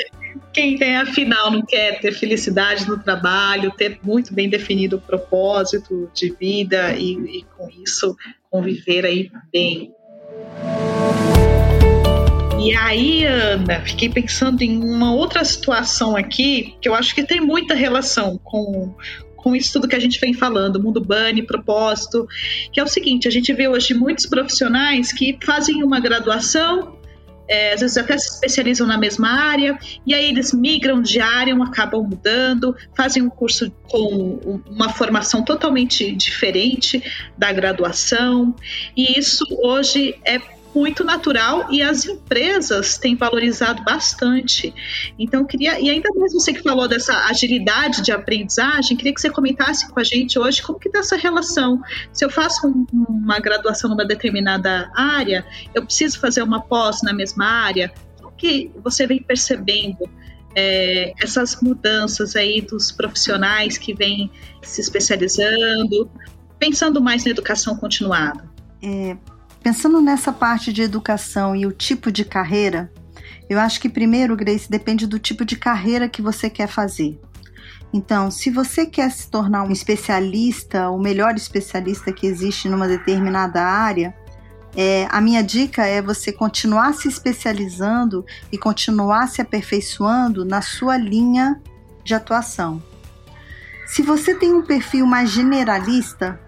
Quem 0.51 0.77
tem, 0.77 0.97
afinal, 0.97 1.51
não 1.51 1.63
quer 1.63 1.99
ter 1.99 2.11
felicidade 2.11 2.87
no 2.87 2.97
trabalho, 2.97 3.71
ter 3.71 3.99
muito 4.03 4.33
bem 4.33 4.49
definido 4.49 4.97
o 4.97 5.01
propósito 5.01 6.09
de 6.13 6.31
vida 6.31 6.93
e, 6.95 7.13
e 7.39 7.45
com 7.55 7.69
isso 7.83 8.15
conviver 8.49 9.05
aí 9.05 9.31
bem. 9.51 9.93
E 12.61 12.75
aí, 12.75 13.25
Ana, 13.25 13.81
fiquei 13.85 14.09
pensando 14.09 14.61
em 14.61 14.83
uma 14.83 15.13
outra 15.13 15.45
situação 15.45 16.17
aqui 16.17 16.75
que 16.81 16.89
eu 16.89 16.93
acho 16.93 17.15
que 17.15 17.23
tem 17.23 17.39
muita 17.39 17.73
relação 17.73 18.37
com, 18.43 18.93
com 19.37 19.55
isso 19.55 19.71
tudo 19.73 19.87
que 19.87 19.95
a 19.95 19.99
gente 19.99 20.19
vem 20.19 20.33
falando, 20.33 20.81
mundo 20.81 20.99
bunny, 20.99 21.41
propósito, 21.41 22.27
que 22.73 22.79
é 22.79 22.83
o 22.83 22.87
seguinte, 22.87 23.27
a 23.27 23.31
gente 23.31 23.53
vê 23.53 23.67
hoje 23.69 23.93
muitos 23.93 24.25
profissionais 24.25 25.13
que 25.13 25.37
fazem 25.41 25.83
uma 25.83 26.01
graduação, 26.01 26.98
é, 27.49 27.73
às 27.73 27.81
vezes 27.81 27.97
até 27.97 28.17
se 28.17 28.29
especializam 28.35 28.85
na 28.85 28.97
mesma 28.97 29.27
área, 29.29 29.77
e 30.05 30.13
aí 30.13 30.29
eles 30.29 30.53
migram 30.53 31.01
de 31.01 31.19
área, 31.19 31.55
acabam 31.63 32.03
mudando, 32.03 32.75
fazem 32.95 33.23
um 33.23 33.29
curso 33.29 33.71
com 33.89 34.61
uma 34.69 34.89
formação 34.89 35.43
totalmente 35.43 36.15
diferente 36.15 37.03
da 37.37 37.51
graduação, 37.51 38.55
e 38.95 39.19
isso 39.19 39.43
hoje 39.63 40.15
é 40.23 40.39
muito 40.73 41.03
natural 41.03 41.67
e 41.71 41.81
as 41.81 42.05
empresas 42.05 42.97
têm 42.97 43.15
valorizado 43.15 43.83
bastante. 43.83 44.73
Então, 45.17 45.45
queria, 45.45 45.79
e 45.79 45.89
ainda 45.89 46.09
mais 46.15 46.33
você 46.33 46.53
que 46.53 46.61
falou 46.61 46.87
dessa 46.87 47.13
agilidade 47.25 48.01
de 48.01 48.11
aprendizagem, 48.11 48.95
queria 48.95 49.13
que 49.13 49.21
você 49.21 49.29
comentasse 49.29 49.89
com 49.89 49.99
a 49.99 50.03
gente 50.03 50.37
hoje 50.37 50.61
como 50.61 50.79
que 50.79 50.87
está 50.87 50.99
essa 50.99 51.17
relação. 51.17 51.81
Se 52.13 52.23
eu 52.23 52.29
faço 52.29 52.67
um, 52.67 52.85
uma 53.09 53.39
graduação 53.39 53.89
numa 53.89 54.05
determinada 54.05 54.91
área, 54.95 55.45
eu 55.73 55.83
preciso 55.83 56.19
fazer 56.19 56.43
uma 56.43 56.61
pós 56.61 57.01
na 57.01 57.13
mesma 57.13 57.45
área, 57.45 57.91
o 58.23 58.31
que 58.31 58.71
você 58.83 59.07
vem 59.07 59.21
percebendo 59.21 60.09
é, 60.55 61.13
essas 61.21 61.59
mudanças 61.61 62.35
aí 62.35 62.61
dos 62.61 62.91
profissionais 62.91 63.77
que 63.77 63.93
vêm 63.93 64.31
se 64.61 64.81
especializando, 64.81 66.09
pensando 66.57 67.01
mais 67.01 67.25
na 67.25 67.31
educação 67.31 67.75
continuada? 67.75 68.49
É, 68.81 69.17
Pensando 69.61 70.01
nessa 70.01 70.31
parte 70.31 70.71
de 70.71 70.81
educação 70.81 71.55
e 71.55 71.65
o 71.65 71.71
tipo 71.71 72.11
de 72.11 72.23
carreira, 72.23 72.91
eu 73.49 73.59
acho 73.59 73.81
que 73.81 73.89
primeiro, 73.89 74.35
Grace, 74.35 74.69
depende 74.69 75.05
do 75.05 75.19
tipo 75.19 75.43
de 75.43 75.57
carreira 75.57 76.07
que 76.07 76.21
você 76.21 76.49
quer 76.49 76.67
fazer. 76.67 77.19
Então, 77.91 78.29
se 78.29 78.49
você 78.49 78.85
quer 78.85 79.11
se 79.11 79.29
tornar 79.29 79.63
um 79.63 79.71
especialista, 79.71 80.89
o 80.89 80.99
melhor 80.99 81.35
especialista 81.35 82.11
que 82.11 82.27
existe 82.27 82.69
numa 82.69 82.87
determinada 82.87 83.61
área, 83.61 84.15
é, 84.75 85.07
a 85.09 85.19
minha 85.19 85.41
dica 85.41 85.85
é 85.85 86.01
você 86.01 86.31
continuar 86.31 86.93
se 86.93 87.07
especializando 87.07 88.23
e 88.51 88.57
continuar 88.57 89.27
se 89.27 89.41
aperfeiçoando 89.41 90.45
na 90.45 90.61
sua 90.61 90.95
linha 90.95 91.59
de 92.03 92.13
atuação. 92.13 92.81
Se 93.87 94.03
você 94.03 94.35
tem 94.35 94.53
um 94.53 94.61
perfil 94.61 95.07
mais 95.07 95.31
generalista, 95.31 96.39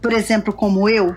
por 0.00 0.12
exemplo, 0.12 0.52
como 0.52 0.88
eu, 0.88 1.16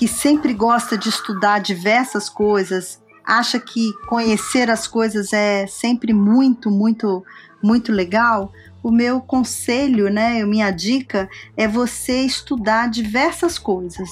que 0.00 0.08
sempre 0.08 0.54
gosta 0.54 0.96
de 0.96 1.10
estudar 1.10 1.58
diversas 1.58 2.30
coisas, 2.30 3.02
acha 3.22 3.60
que 3.60 3.92
conhecer 4.08 4.70
as 4.70 4.86
coisas 4.86 5.30
é 5.30 5.66
sempre 5.66 6.14
muito, 6.14 6.70
muito, 6.70 7.22
muito 7.62 7.92
legal, 7.92 8.50
o 8.82 8.90
meu 8.90 9.20
conselho, 9.20 10.08
né, 10.10 10.42
minha 10.46 10.70
dica 10.70 11.28
é 11.54 11.68
você 11.68 12.22
estudar 12.22 12.88
diversas 12.88 13.58
coisas, 13.58 14.08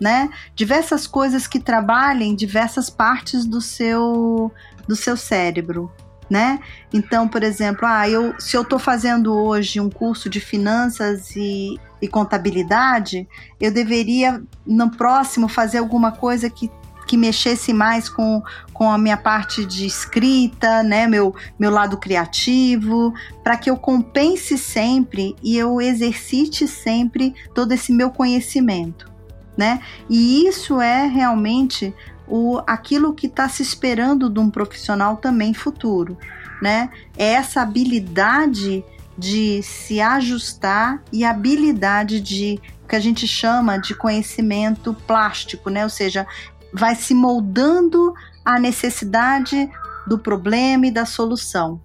né? 0.00 0.30
Diversas 0.54 1.04
coisas 1.04 1.48
que 1.48 1.58
trabalhem 1.58 2.36
diversas 2.36 2.88
partes 2.88 3.44
do 3.44 3.60
seu 3.60 4.52
do 4.86 4.94
seu 4.94 5.16
cérebro, 5.16 5.90
né? 6.30 6.60
Então, 6.92 7.26
por 7.26 7.42
exemplo, 7.42 7.88
ah, 7.88 8.08
eu, 8.08 8.38
se 8.38 8.56
eu 8.56 8.62
estou 8.62 8.78
fazendo 8.78 9.34
hoje 9.34 9.80
um 9.80 9.90
curso 9.90 10.30
de 10.30 10.38
finanças 10.38 11.34
e 11.34 11.76
e 12.04 12.08
contabilidade, 12.08 13.26
eu 13.58 13.72
deveria 13.72 14.42
no 14.66 14.90
próximo 14.90 15.48
fazer 15.48 15.78
alguma 15.78 16.12
coisa 16.12 16.50
que 16.50 16.70
que 17.06 17.18
mexesse 17.18 17.70
mais 17.70 18.08
com, 18.08 18.42
com 18.72 18.90
a 18.90 18.96
minha 18.96 19.16
parte 19.18 19.62
de 19.66 19.84
escrita, 19.84 20.82
né, 20.82 21.06
meu, 21.06 21.34
meu 21.58 21.70
lado 21.70 21.98
criativo, 21.98 23.12
para 23.42 23.58
que 23.58 23.68
eu 23.68 23.76
compense 23.76 24.56
sempre 24.56 25.36
e 25.42 25.54
eu 25.54 25.82
exercite 25.82 26.66
sempre 26.66 27.34
todo 27.54 27.72
esse 27.72 27.92
meu 27.92 28.10
conhecimento, 28.10 29.12
né? 29.54 29.80
E 30.08 30.46
isso 30.46 30.80
é 30.80 31.06
realmente 31.06 31.94
o, 32.26 32.58
aquilo 32.66 33.12
que 33.12 33.26
está 33.26 33.50
se 33.50 33.62
esperando 33.62 34.30
de 34.30 34.40
um 34.40 34.48
profissional 34.48 35.18
também 35.18 35.52
futuro, 35.52 36.16
né? 36.62 36.88
É 37.18 37.34
essa 37.34 37.60
habilidade 37.60 38.82
de 39.16 39.62
se 39.62 40.00
ajustar 40.00 41.02
e 41.12 41.24
habilidade 41.24 42.20
de 42.20 42.60
que 42.88 42.96
a 42.96 43.00
gente 43.00 43.26
chama 43.26 43.78
de 43.78 43.94
conhecimento 43.94 44.94
plástico, 45.06 45.70
né? 45.70 45.84
Ou 45.84 45.90
seja, 45.90 46.26
vai 46.72 46.94
se 46.94 47.14
moldando 47.14 48.12
à 48.44 48.58
necessidade 48.58 49.70
do 50.06 50.18
problema 50.18 50.86
e 50.86 50.90
da 50.90 51.06
solução. 51.06 51.80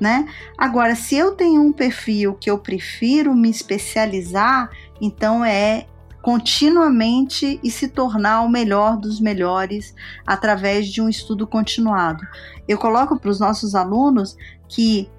Né? 0.00 0.26
Agora, 0.56 0.94
se 0.94 1.14
eu 1.14 1.32
tenho 1.32 1.60
um 1.60 1.72
perfil 1.72 2.32
que 2.32 2.50
eu 2.50 2.58
prefiro 2.58 3.34
me 3.34 3.50
especializar, 3.50 4.70
então 4.98 5.44
é 5.44 5.86
continuamente 6.22 7.60
e 7.62 7.70
se 7.70 7.88
tornar 7.88 8.42
o 8.42 8.48
melhor 8.48 8.96
dos 8.96 9.20
melhores 9.20 9.94
através 10.26 10.88
de 10.88 11.02
um 11.02 11.08
estudo 11.08 11.46
continuado. 11.46 12.26
Eu 12.66 12.78
coloco 12.78 13.18
para 13.18 13.30
os 13.30 13.40
nossos 13.40 13.74
alunos 13.74 14.36
que 14.68 15.10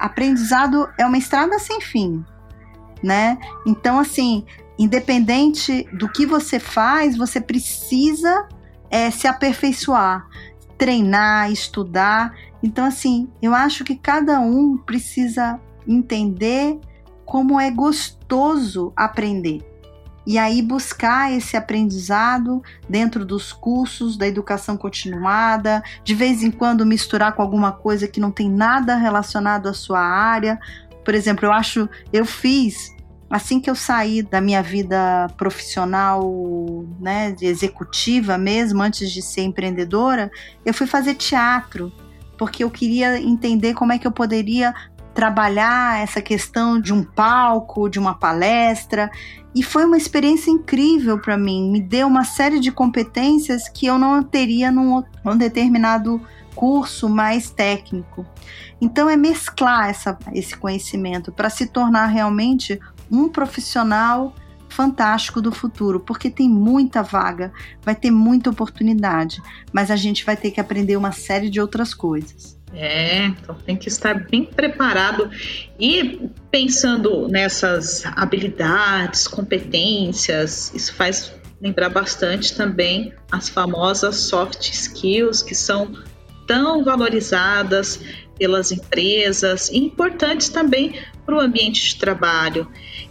aprendizado 0.00 0.88
é 0.98 1.06
uma 1.06 1.18
estrada 1.18 1.58
sem 1.58 1.80
fim, 1.80 2.24
né? 3.02 3.38
Então, 3.66 3.98
assim, 3.98 4.44
independente 4.78 5.86
do 5.92 6.08
que 6.08 6.24
você 6.24 6.58
faz, 6.58 7.16
você 7.16 7.40
precisa 7.40 8.48
é, 8.90 9.10
se 9.10 9.28
aperfeiçoar, 9.28 10.26
treinar, 10.78 11.52
estudar. 11.52 12.34
Então, 12.62 12.84
assim, 12.84 13.28
eu 13.42 13.54
acho 13.54 13.84
que 13.84 13.94
cada 13.94 14.40
um 14.40 14.76
precisa 14.78 15.60
entender 15.86 16.78
como 17.24 17.60
é 17.60 17.70
gostoso 17.70 18.92
aprender. 18.96 19.69
E 20.30 20.38
aí 20.38 20.62
buscar 20.62 21.32
esse 21.32 21.56
aprendizado 21.56 22.62
dentro 22.88 23.24
dos 23.24 23.52
cursos 23.52 24.16
da 24.16 24.28
educação 24.28 24.76
continuada, 24.76 25.82
de 26.04 26.14
vez 26.14 26.44
em 26.44 26.52
quando 26.52 26.86
misturar 26.86 27.32
com 27.32 27.42
alguma 27.42 27.72
coisa 27.72 28.06
que 28.06 28.20
não 28.20 28.30
tem 28.30 28.48
nada 28.48 28.94
relacionado 28.94 29.68
à 29.68 29.74
sua 29.74 29.98
área. 29.98 30.56
Por 31.04 31.16
exemplo, 31.16 31.46
eu 31.46 31.52
acho, 31.52 31.88
eu 32.12 32.24
fiz 32.24 32.94
assim 33.28 33.58
que 33.58 33.68
eu 33.68 33.74
saí 33.74 34.22
da 34.22 34.40
minha 34.40 34.62
vida 34.62 35.26
profissional, 35.36 36.22
né, 37.00 37.32
de 37.32 37.46
executiva 37.46 38.38
mesmo, 38.38 38.82
antes 38.82 39.10
de 39.10 39.22
ser 39.22 39.42
empreendedora, 39.42 40.30
eu 40.64 40.72
fui 40.72 40.86
fazer 40.86 41.14
teatro, 41.14 41.92
porque 42.38 42.62
eu 42.62 42.70
queria 42.70 43.20
entender 43.20 43.74
como 43.74 43.92
é 43.92 43.98
que 43.98 44.06
eu 44.06 44.12
poderia 44.12 44.72
trabalhar 45.20 46.02
essa 46.02 46.22
questão 46.22 46.80
de 46.80 46.94
um 46.94 47.04
palco, 47.04 47.90
de 47.90 47.98
uma 47.98 48.14
palestra, 48.14 49.10
e 49.54 49.62
foi 49.62 49.84
uma 49.84 49.98
experiência 49.98 50.50
incrível 50.50 51.18
para 51.18 51.36
mim. 51.36 51.70
Me 51.70 51.78
deu 51.78 52.06
uma 52.06 52.24
série 52.24 52.58
de 52.58 52.72
competências 52.72 53.68
que 53.68 53.84
eu 53.84 53.98
não 53.98 54.22
teria 54.22 54.72
num, 54.72 55.04
num 55.22 55.36
determinado 55.36 56.22
curso 56.54 57.06
mais 57.06 57.50
técnico. 57.50 58.24
Então 58.80 59.10
é 59.10 59.16
mesclar 59.16 59.90
essa, 59.90 60.18
esse 60.32 60.56
conhecimento 60.56 61.30
para 61.30 61.50
se 61.50 61.66
tornar 61.66 62.06
realmente 62.06 62.80
um 63.10 63.28
profissional 63.28 64.34
fantástico 64.70 65.42
do 65.42 65.52
futuro, 65.52 66.00
porque 66.00 66.30
tem 66.30 66.48
muita 66.48 67.02
vaga, 67.02 67.52
vai 67.82 67.94
ter 67.94 68.10
muita 68.10 68.48
oportunidade, 68.48 69.42
mas 69.70 69.90
a 69.90 69.96
gente 69.96 70.24
vai 70.24 70.36
ter 70.36 70.50
que 70.50 70.60
aprender 70.62 70.96
uma 70.96 71.12
série 71.12 71.50
de 71.50 71.60
outras 71.60 71.92
coisas. 71.92 72.58
É, 72.72 73.26
então 73.26 73.56
tem 73.66 73.76
que 73.76 73.88
estar 73.88 74.28
bem 74.28 74.44
preparado 74.44 75.28
e 75.78 76.28
pensando 76.50 77.26
nessas 77.26 78.04
habilidades, 78.06 79.26
competências, 79.26 80.72
isso 80.72 80.94
faz 80.94 81.32
lembrar 81.60 81.88
bastante 81.88 82.54
também 82.54 83.12
as 83.30 83.48
famosas 83.48 84.16
soft 84.16 84.70
skills 84.70 85.42
que 85.42 85.54
são 85.54 85.92
tão 86.46 86.84
valorizadas 86.84 88.00
pelas 88.38 88.72
empresas 88.72 89.68
e 89.68 89.78
importantes 89.78 90.48
também 90.48 90.98
para 91.26 91.36
o 91.36 91.40
ambiente 91.40 91.88
de 91.88 91.96
trabalho. 91.96 92.66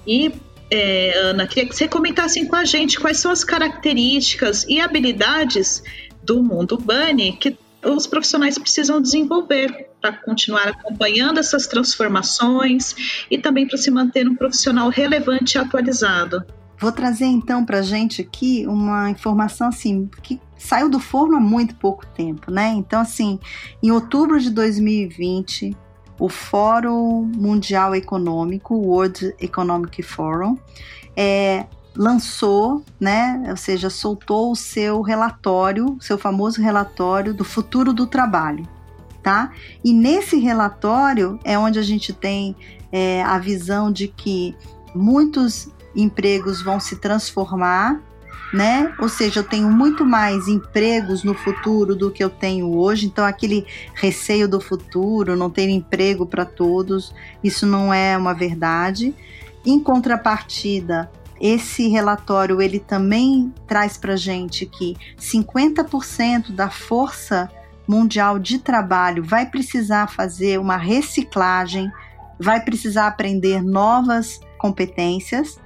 E 0.08 0.34
é, 0.72 1.18
Ana, 1.18 1.48
queria 1.48 1.68
que 1.68 1.76
você 1.76 1.88
comentasse 1.88 2.46
com 2.48 2.56
a 2.56 2.66
gente 2.66 3.00
quais 3.00 3.18
são 3.18 3.32
as 3.32 3.44
características 3.44 4.66
e 4.68 4.80
habilidades 4.80 5.84
do 6.24 6.44
mundo 6.44 6.78
Bunny 6.78 7.34
que 7.34 7.58
os 7.84 8.08
profissionais 8.08 8.58
precisam 8.58 9.02
desenvolver 9.02 9.90
para 10.02 10.14
continuar 10.14 10.68
acompanhando 10.68 11.40
essas 11.40 11.68
transformações 11.68 13.26
e 13.30 13.38
também 13.38 13.68
para 13.68 13.78
se 13.78 13.90
manter 13.92 14.28
um 14.28 14.36
profissional 14.36 14.90
relevante 14.90 15.58
e 15.58 15.62
atualizado. 15.62 16.44
Vou 16.78 16.92
trazer 16.92 17.26
então 17.26 17.66
para 17.66 17.80
a 17.80 17.82
gente 17.82 18.22
aqui 18.22 18.66
uma 18.66 19.10
informação 19.10 19.68
assim 19.68 20.10
que 20.24 20.40
saiu 20.58 20.90
do 20.90 21.00
forno 21.00 21.38
há 21.38 21.40
muito 21.40 21.76
pouco 21.76 22.06
tempo, 22.06 22.52
né? 22.52 22.70
Então 22.70 23.02
assim, 23.02 23.40
em 23.84 23.92
outubro 23.92 24.40
de 24.40 24.50
2020 24.50 25.76
o 26.18 26.28
Fórum 26.28 27.32
Mundial 27.36 27.96
Econômico, 27.96 28.76
World 28.76 29.34
Economic 29.40 30.04
Forum, 30.04 30.58
é, 31.16 31.66
lançou, 32.00 32.82
né, 32.98 33.44
ou 33.50 33.58
seja, 33.58 33.90
soltou 33.90 34.54
o 34.54 34.56
seu 34.56 35.02
relatório, 35.02 35.98
seu 36.00 36.18
famoso 36.18 36.62
relatório 36.62 37.34
do 37.34 37.44
futuro 37.44 37.92
do 37.92 38.08
trabalho, 38.08 38.66
tá? 39.22 39.52
E 39.84 39.92
nesse 39.92 40.40
relatório 40.40 41.38
é 41.44 41.60
onde 41.60 41.78
a 41.78 41.82
gente 41.82 42.14
tem 42.14 42.56
é, 42.90 43.22
a 43.24 43.38
visão 43.38 43.92
de 43.92 44.08
que 44.08 44.56
muitos 44.96 45.68
empregos 45.94 46.62
vão 46.62 46.80
se 46.80 46.96
transformar 46.96 48.00
né? 48.52 48.96
Ou 48.98 49.08
seja, 49.08 49.42
eu 49.42 49.44
tenho 49.44 49.70
muito 49.70 50.04
mais 50.04 50.48
empregos 50.48 51.24
no 51.24 51.36
futuro 51.36 51.96
do 51.96 52.10
que 52.10 52.24
eu 52.24 52.32
tenho 52.32 52.76
hoje, 52.76 53.06
então 53.06 53.24
aquele 53.24 53.64
receio 53.94 54.48
do 54.48 54.60
futuro, 54.60 55.36
não 55.36 55.52
ter 55.52 55.70
emprego 55.70 56.26
para 56.26 56.46
todos, 56.46 57.14
isso 57.44 57.68
não 57.68 57.94
é 57.94 58.18
uma 58.18 58.34
verdade. 58.34 59.14
Em 59.64 59.80
contrapartida, 59.80 61.12
esse 61.40 61.88
relatório 61.88 62.62
ele 62.62 62.80
também 62.80 63.54
traz 63.68 63.98
para 63.98 64.16
gente 64.16 64.66
que 64.66 64.96
50% 65.18 66.52
da 66.52 66.70
força 66.70 67.50
mundial 67.88 68.38
de 68.38 68.60
trabalho 68.60 69.24
vai 69.24 69.46
precisar 69.46 70.08
fazer 70.08 70.60
uma 70.60 70.78
reciclagem, 70.78 71.92
vai 72.40 72.62
precisar 72.62 73.08
aprender 73.08 73.64
novas 73.64 74.40
competências 74.60 75.60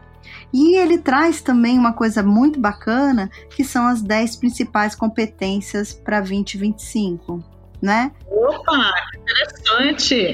e 0.53 0.75
ele 0.75 0.99
traz 0.99 1.41
também 1.41 1.79
uma 1.79 1.93
coisa 1.93 2.21
muito 2.21 2.59
bacana, 2.59 3.29
que 3.49 3.63
são 3.63 3.87
as 3.87 4.01
10 4.01 4.35
principais 4.35 4.93
competências 4.93 5.93
para 5.93 6.19
2025. 6.19 7.43
Né? 7.81 8.11
Opa, 8.29 8.93
interessante! 9.17 10.33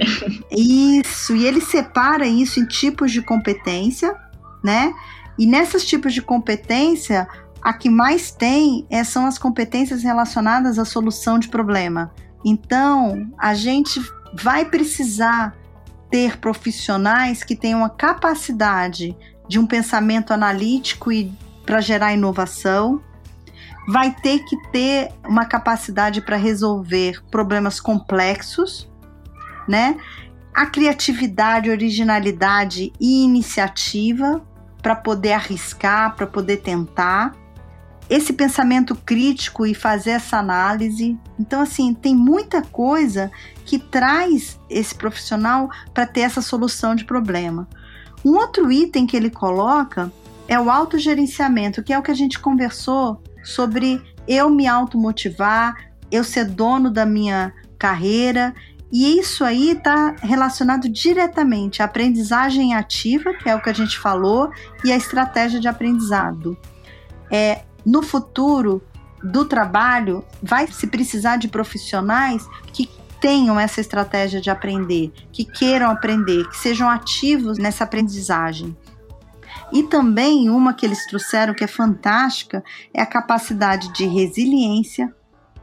Isso, 0.51 1.35
e 1.35 1.47
ele 1.47 1.61
separa 1.61 2.27
isso 2.27 2.59
em 2.59 2.65
tipos 2.65 3.11
de 3.11 3.23
competência, 3.23 4.13
né? 4.63 4.93
E 5.39 5.45
nessas 5.45 5.85
tipos 5.85 6.13
de 6.13 6.21
competência, 6.21 7.25
a 7.61 7.71
que 7.71 7.89
mais 7.89 8.29
tem 8.29 8.85
é, 8.89 9.05
são 9.05 9.25
as 9.25 9.37
competências 9.37 10.03
relacionadas 10.03 10.77
à 10.77 10.83
solução 10.83 11.39
de 11.39 11.47
problema. 11.47 12.11
Então, 12.43 13.31
a 13.37 13.53
gente 13.53 14.01
vai 14.33 14.65
precisar 14.65 15.55
ter 16.11 16.37
profissionais 16.39 17.41
que 17.41 17.55
tenham 17.55 17.85
a 17.85 17.89
capacidade 17.89 19.15
de 19.47 19.57
um 19.57 19.65
pensamento 19.65 20.33
analítico 20.33 21.09
e 21.09 21.31
para 21.65 21.79
gerar 21.79 22.13
inovação, 22.13 23.01
vai 23.87 24.11
ter 24.11 24.39
que 24.39 24.57
ter 24.71 25.09
uma 25.25 25.45
capacidade 25.45 26.19
para 26.19 26.35
resolver 26.35 27.23
problemas 27.31 27.79
complexos, 27.79 28.89
né? 29.67 29.95
A 30.53 30.65
criatividade, 30.65 31.69
originalidade 31.69 32.91
e 32.99 33.23
iniciativa 33.23 34.43
para 34.81 34.95
poder 34.95 35.33
arriscar, 35.33 36.15
para 36.15 36.27
poder 36.27 36.57
tentar. 36.57 37.35
Esse 38.09 38.33
pensamento 38.33 38.95
crítico 38.95 39.65
e 39.65 39.75
fazer 39.75 40.11
essa 40.11 40.37
análise. 40.37 41.17
Então, 41.39 41.61
assim, 41.61 41.93
tem 41.93 42.15
muita 42.15 42.61
coisa 42.61 43.31
que 43.65 43.77
traz 43.77 44.59
esse 44.69 44.95
profissional 44.95 45.69
para 45.93 46.07
ter 46.07 46.21
essa 46.21 46.41
solução 46.41 46.95
de 46.95 47.05
problema. 47.05 47.67
Um 48.25 48.35
outro 48.35 48.71
item 48.71 49.05
que 49.05 49.15
ele 49.15 49.29
coloca 49.29 50.11
é 50.47 50.59
o 50.59 50.71
autogerenciamento, 50.71 51.83
que 51.83 51.93
é 51.93 51.99
o 51.99 52.01
que 52.01 52.11
a 52.11 52.15
gente 52.15 52.39
conversou 52.39 53.21
sobre 53.43 54.01
eu 54.27 54.49
me 54.49 54.67
automotivar, 54.67 55.75
eu 56.11 56.23
ser 56.23 56.45
dono 56.45 56.89
da 56.89 57.05
minha 57.05 57.53
carreira. 57.77 58.53
E 58.91 59.19
isso 59.19 59.43
aí 59.43 59.71
está 59.71 60.15
relacionado 60.21 60.89
diretamente 60.89 61.81
à 61.81 61.85
aprendizagem 61.85 62.73
ativa, 62.73 63.33
que 63.33 63.47
é 63.47 63.55
o 63.55 63.61
que 63.61 63.69
a 63.69 63.73
gente 63.73 63.99
falou, 63.99 64.51
e 64.83 64.91
à 64.91 64.97
estratégia 64.97 65.59
de 65.59 65.67
aprendizado. 65.67 66.57
É, 67.31 67.63
no 67.85 68.01
futuro 68.01 68.81
do 69.23 69.45
trabalho, 69.45 70.25
vai 70.41 70.65
se 70.67 70.87
precisar 70.87 71.37
de 71.37 71.47
profissionais 71.47 72.47
que 72.73 72.89
tenham 73.19 73.59
essa 73.59 73.81
estratégia 73.81 74.41
de 74.41 74.49
aprender, 74.49 75.11
que 75.31 75.43
queiram 75.43 75.91
aprender, 75.91 76.47
que 76.49 76.57
sejam 76.57 76.89
ativos 76.89 77.57
nessa 77.57 77.83
aprendizagem. 77.83 78.75
E 79.71 79.83
também 79.83 80.49
uma 80.49 80.73
que 80.73 80.85
eles 80.85 81.05
trouxeram 81.05 81.53
que 81.53 81.63
é 81.63 81.67
fantástica 81.67 82.63
é 82.93 83.01
a 83.01 83.05
capacidade 83.05 83.93
de 83.93 84.05
resiliência, 84.05 85.13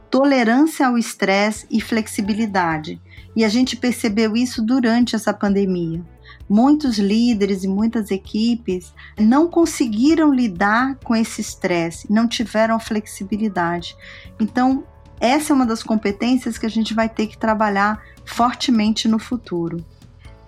tolerância 0.09 0.87
ao 0.87 0.97
estresse 0.97 1.67
e 1.69 1.81
flexibilidade. 1.81 3.01
E 3.35 3.45
a 3.45 3.49
gente 3.49 3.75
percebeu 3.75 4.35
isso 4.35 4.61
durante 4.61 5.15
essa 5.15 5.33
pandemia. 5.33 6.01
Muitos 6.49 6.97
líderes 6.97 7.63
e 7.63 7.67
muitas 7.67 8.09
equipes 8.09 8.93
não 9.19 9.47
conseguiram 9.47 10.33
lidar 10.33 10.95
com 11.03 11.15
esse 11.15 11.41
estresse, 11.41 12.11
não 12.11 12.27
tiveram 12.27 12.79
flexibilidade. 12.79 13.95
Então, 14.39 14.83
essa 15.19 15.51
é 15.51 15.55
uma 15.55 15.65
das 15.65 15.83
competências 15.83 16.57
que 16.57 16.65
a 16.65 16.69
gente 16.69 16.93
vai 16.93 17.09
ter 17.09 17.27
que 17.27 17.37
trabalhar 17.37 18.01
fortemente 18.25 19.07
no 19.07 19.19
futuro. 19.19 19.83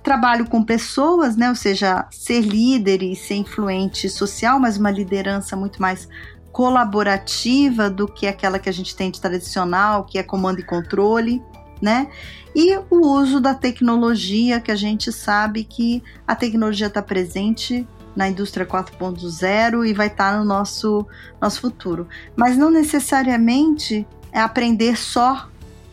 Trabalho 0.04 0.48
com 0.48 0.64
pessoas, 0.64 1.36
né? 1.36 1.50
ou 1.50 1.56
seja, 1.56 2.08
ser 2.10 2.42
líder 2.42 3.04
e 3.04 3.16
ser 3.16 3.36
influente 3.36 4.10
social, 4.10 4.60
mas 4.60 4.78
uma 4.78 4.92
liderança 4.92 5.56
muito 5.56 5.82
mais 5.82 6.08
colaborativa 6.52 7.90
do 7.90 8.08
que 8.08 8.26
aquela 8.26 8.58
que 8.58 8.70
a 8.70 8.74
gente 8.74 8.96
tem 8.96 9.12
de 9.12 9.20
tradicional, 9.20 10.06
que 10.06 10.18
é 10.18 10.24
comando 10.24 10.60
e 10.60 10.64
controle, 10.64 11.44
né? 11.82 12.08
E 12.56 12.78
o 12.90 13.08
uso 13.08 13.40
da 13.40 13.54
tecnologia, 13.54 14.60
que 14.60 14.72
a 14.72 14.76
gente 14.76 15.12
sabe 15.12 15.64
que 15.64 16.04
a 16.28 16.36
tecnologia 16.36 16.88
está 16.88 17.02
presente 17.02 17.88
na 18.16 18.28
indústria 18.28 18.66
4.0 18.66 19.88
e 19.88 19.94
vai 19.94 20.08
estar 20.08 20.32
tá 20.32 20.38
no 20.40 20.44
nosso, 20.44 21.06
nosso 21.40 21.62
futuro. 21.62 22.08
Mas 22.36 22.58
não 22.58 22.72
necessariamente 22.72 24.06
é 24.32 24.40
aprender 24.40 24.98
só 24.98 25.48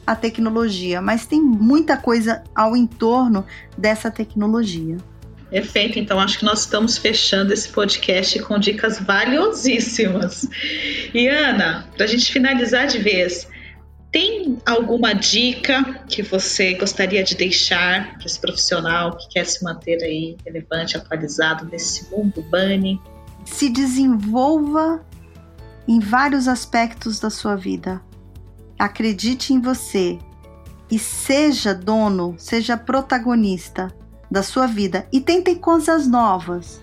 a 0.07 0.15
tecnologia, 0.15 1.01
mas 1.01 1.27
tem 1.27 1.43
muita 1.43 1.97
coisa 1.97 2.43
ao 2.55 2.77
entorno 2.77 3.45
dessa 3.77 4.11
tecnologia. 4.11 4.97
Perfeito, 5.51 5.99
então 5.99 6.19
acho 6.19 6.41
que 6.41 6.45
nós 6.45 6.61
estamos 6.61 6.99
fechando 6.99 7.53
esse 7.53 7.69
podcast 7.69 8.39
com 8.41 8.59
dicas 8.59 8.99
valiosíssimas. 8.99 10.49
E 11.15 11.29
Ana, 11.29 11.89
para 11.97 12.05
a 12.05 12.09
gente 12.09 12.33
finalizar 12.33 12.87
de 12.87 12.99
vez, 12.99 13.49
tem 14.17 14.57
alguma 14.65 15.13
dica 15.13 16.01
que 16.09 16.23
você 16.23 16.73
gostaria 16.73 17.23
de 17.23 17.35
deixar 17.35 18.15
para 18.15 18.25
esse 18.25 18.41
profissional 18.41 19.15
que 19.15 19.29
quer 19.29 19.45
se 19.45 19.63
manter 19.63 20.03
aí 20.03 20.39
relevante, 20.43 20.97
atualizado 20.97 21.67
nesse 21.67 22.11
mundo 22.11 22.43
Bunny? 22.51 22.99
Se 23.45 23.69
desenvolva 23.69 25.05
em 25.87 26.01
vários 26.01 26.49
aspectos 26.49 27.21
da 27.21 27.29
sua 27.29 27.57
vida 27.57 28.01
acredite 28.79 29.53
em 29.53 29.61
você 29.61 30.19
e 30.91 30.99
seja 30.99 31.75
dono, 31.75 32.35
seja 32.39 32.75
protagonista 32.75 33.95
da 34.31 34.43
sua 34.43 34.67
vida 34.67 35.07
e 35.13 35.21
tente 35.21 35.55
coisas 35.57 36.07
novas. 36.07 36.81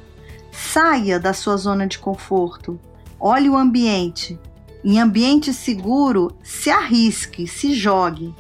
Saia 0.52 1.20
da 1.20 1.34
sua 1.34 1.58
zona 1.58 1.88
de 1.88 1.98
conforto. 1.98 2.80
Olhe 3.20 3.50
o 3.50 3.58
ambiente. 3.58 4.40
Em 4.86 5.00
ambiente 5.00 5.54
seguro, 5.54 6.36
se 6.44 6.70
arrisque, 6.70 7.48
se 7.48 7.74
jogue, 7.74 8.36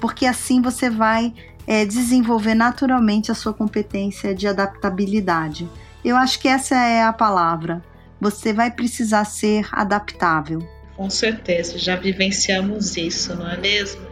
porque 0.00 0.26
assim 0.26 0.62
você 0.62 0.88
vai 0.88 1.34
é, 1.66 1.84
desenvolver 1.84 2.54
naturalmente 2.54 3.32
a 3.32 3.34
sua 3.34 3.52
competência 3.52 4.32
de 4.32 4.46
adaptabilidade. 4.46 5.68
Eu 6.04 6.16
acho 6.16 6.38
que 6.38 6.46
essa 6.46 6.76
é 6.76 7.02
a 7.02 7.12
palavra. 7.12 7.82
Você 8.20 8.52
vai 8.52 8.70
precisar 8.70 9.24
ser 9.24 9.66
adaptável. 9.72 10.66
Com 10.96 11.10
certeza, 11.10 11.76
já 11.76 11.96
vivenciamos 11.96 12.96
isso, 12.96 13.34
não 13.34 13.50
é 13.50 13.56
mesmo? 13.56 14.02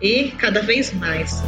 E 0.00 0.30
cada 0.30 0.62
vez 0.62 0.94
mais. 0.94 1.42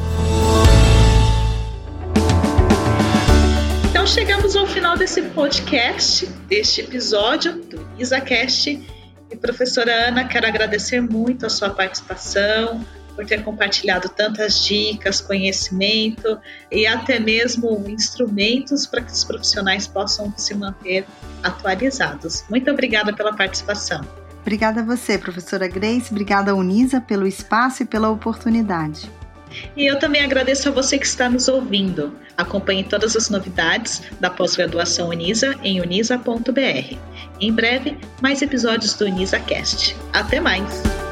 Então 3.88 4.06
chegamos 4.06 4.54
ao 4.56 4.66
final 4.66 4.94
desse 4.98 5.22
podcast, 5.22 6.26
deste 6.48 6.82
episódio 6.82 7.54
do 7.54 7.88
IsaCast. 7.98 8.99
E 9.30 9.36
professora 9.36 10.08
Ana, 10.08 10.26
quero 10.26 10.46
agradecer 10.46 11.00
muito 11.00 11.46
a 11.46 11.50
sua 11.50 11.70
participação, 11.70 12.84
por 13.14 13.26
ter 13.26 13.44
compartilhado 13.44 14.08
tantas 14.08 14.64
dicas, 14.64 15.20
conhecimento 15.20 16.38
e 16.70 16.86
até 16.86 17.18
mesmo 17.20 17.84
instrumentos 17.86 18.86
para 18.86 19.02
que 19.02 19.12
os 19.12 19.24
profissionais 19.24 19.86
possam 19.86 20.32
se 20.38 20.54
manter 20.54 21.04
atualizados. 21.42 22.44
Muito 22.48 22.70
obrigada 22.70 23.12
pela 23.12 23.34
participação. 23.34 24.00
Obrigada 24.40 24.80
a 24.80 24.84
você, 24.84 25.18
professora 25.18 25.68
Grace. 25.68 26.10
Obrigada, 26.10 26.54
Unisa, 26.54 26.98
pelo 26.98 27.26
espaço 27.26 27.82
e 27.82 27.86
pela 27.86 28.08
oportunidade. 28.08 29.10
E 29.76 29.86
eu 29.86 29.98
também 29.98 30.22
agradeço 30.22 30.68
a 30.68 30.72
você 30.72 30.98
que 30.98 31.06
está 31.06 31.28
nos 31.28 31.48
ouvindo. 31.48 32.16
Acompanhe 32.36 32.84
todas 32.84 33.16
as 33.16 33.28
novidades 33.28 34.02
da 34.20 34.30
pós-graduação 34.30 35.08
Unisa 35.08 35.56
em 35.62 35.80
unisa.br. 35.80 36.96
Em 37.40 37.52
breve, 37.52 37.98
mais 38.20 38.42
episódios 38.42 38.94
do 38.94 39.06
UnisaCast. 39.06 39.96
Até 40.12 40.40
mais! 40.40 41.09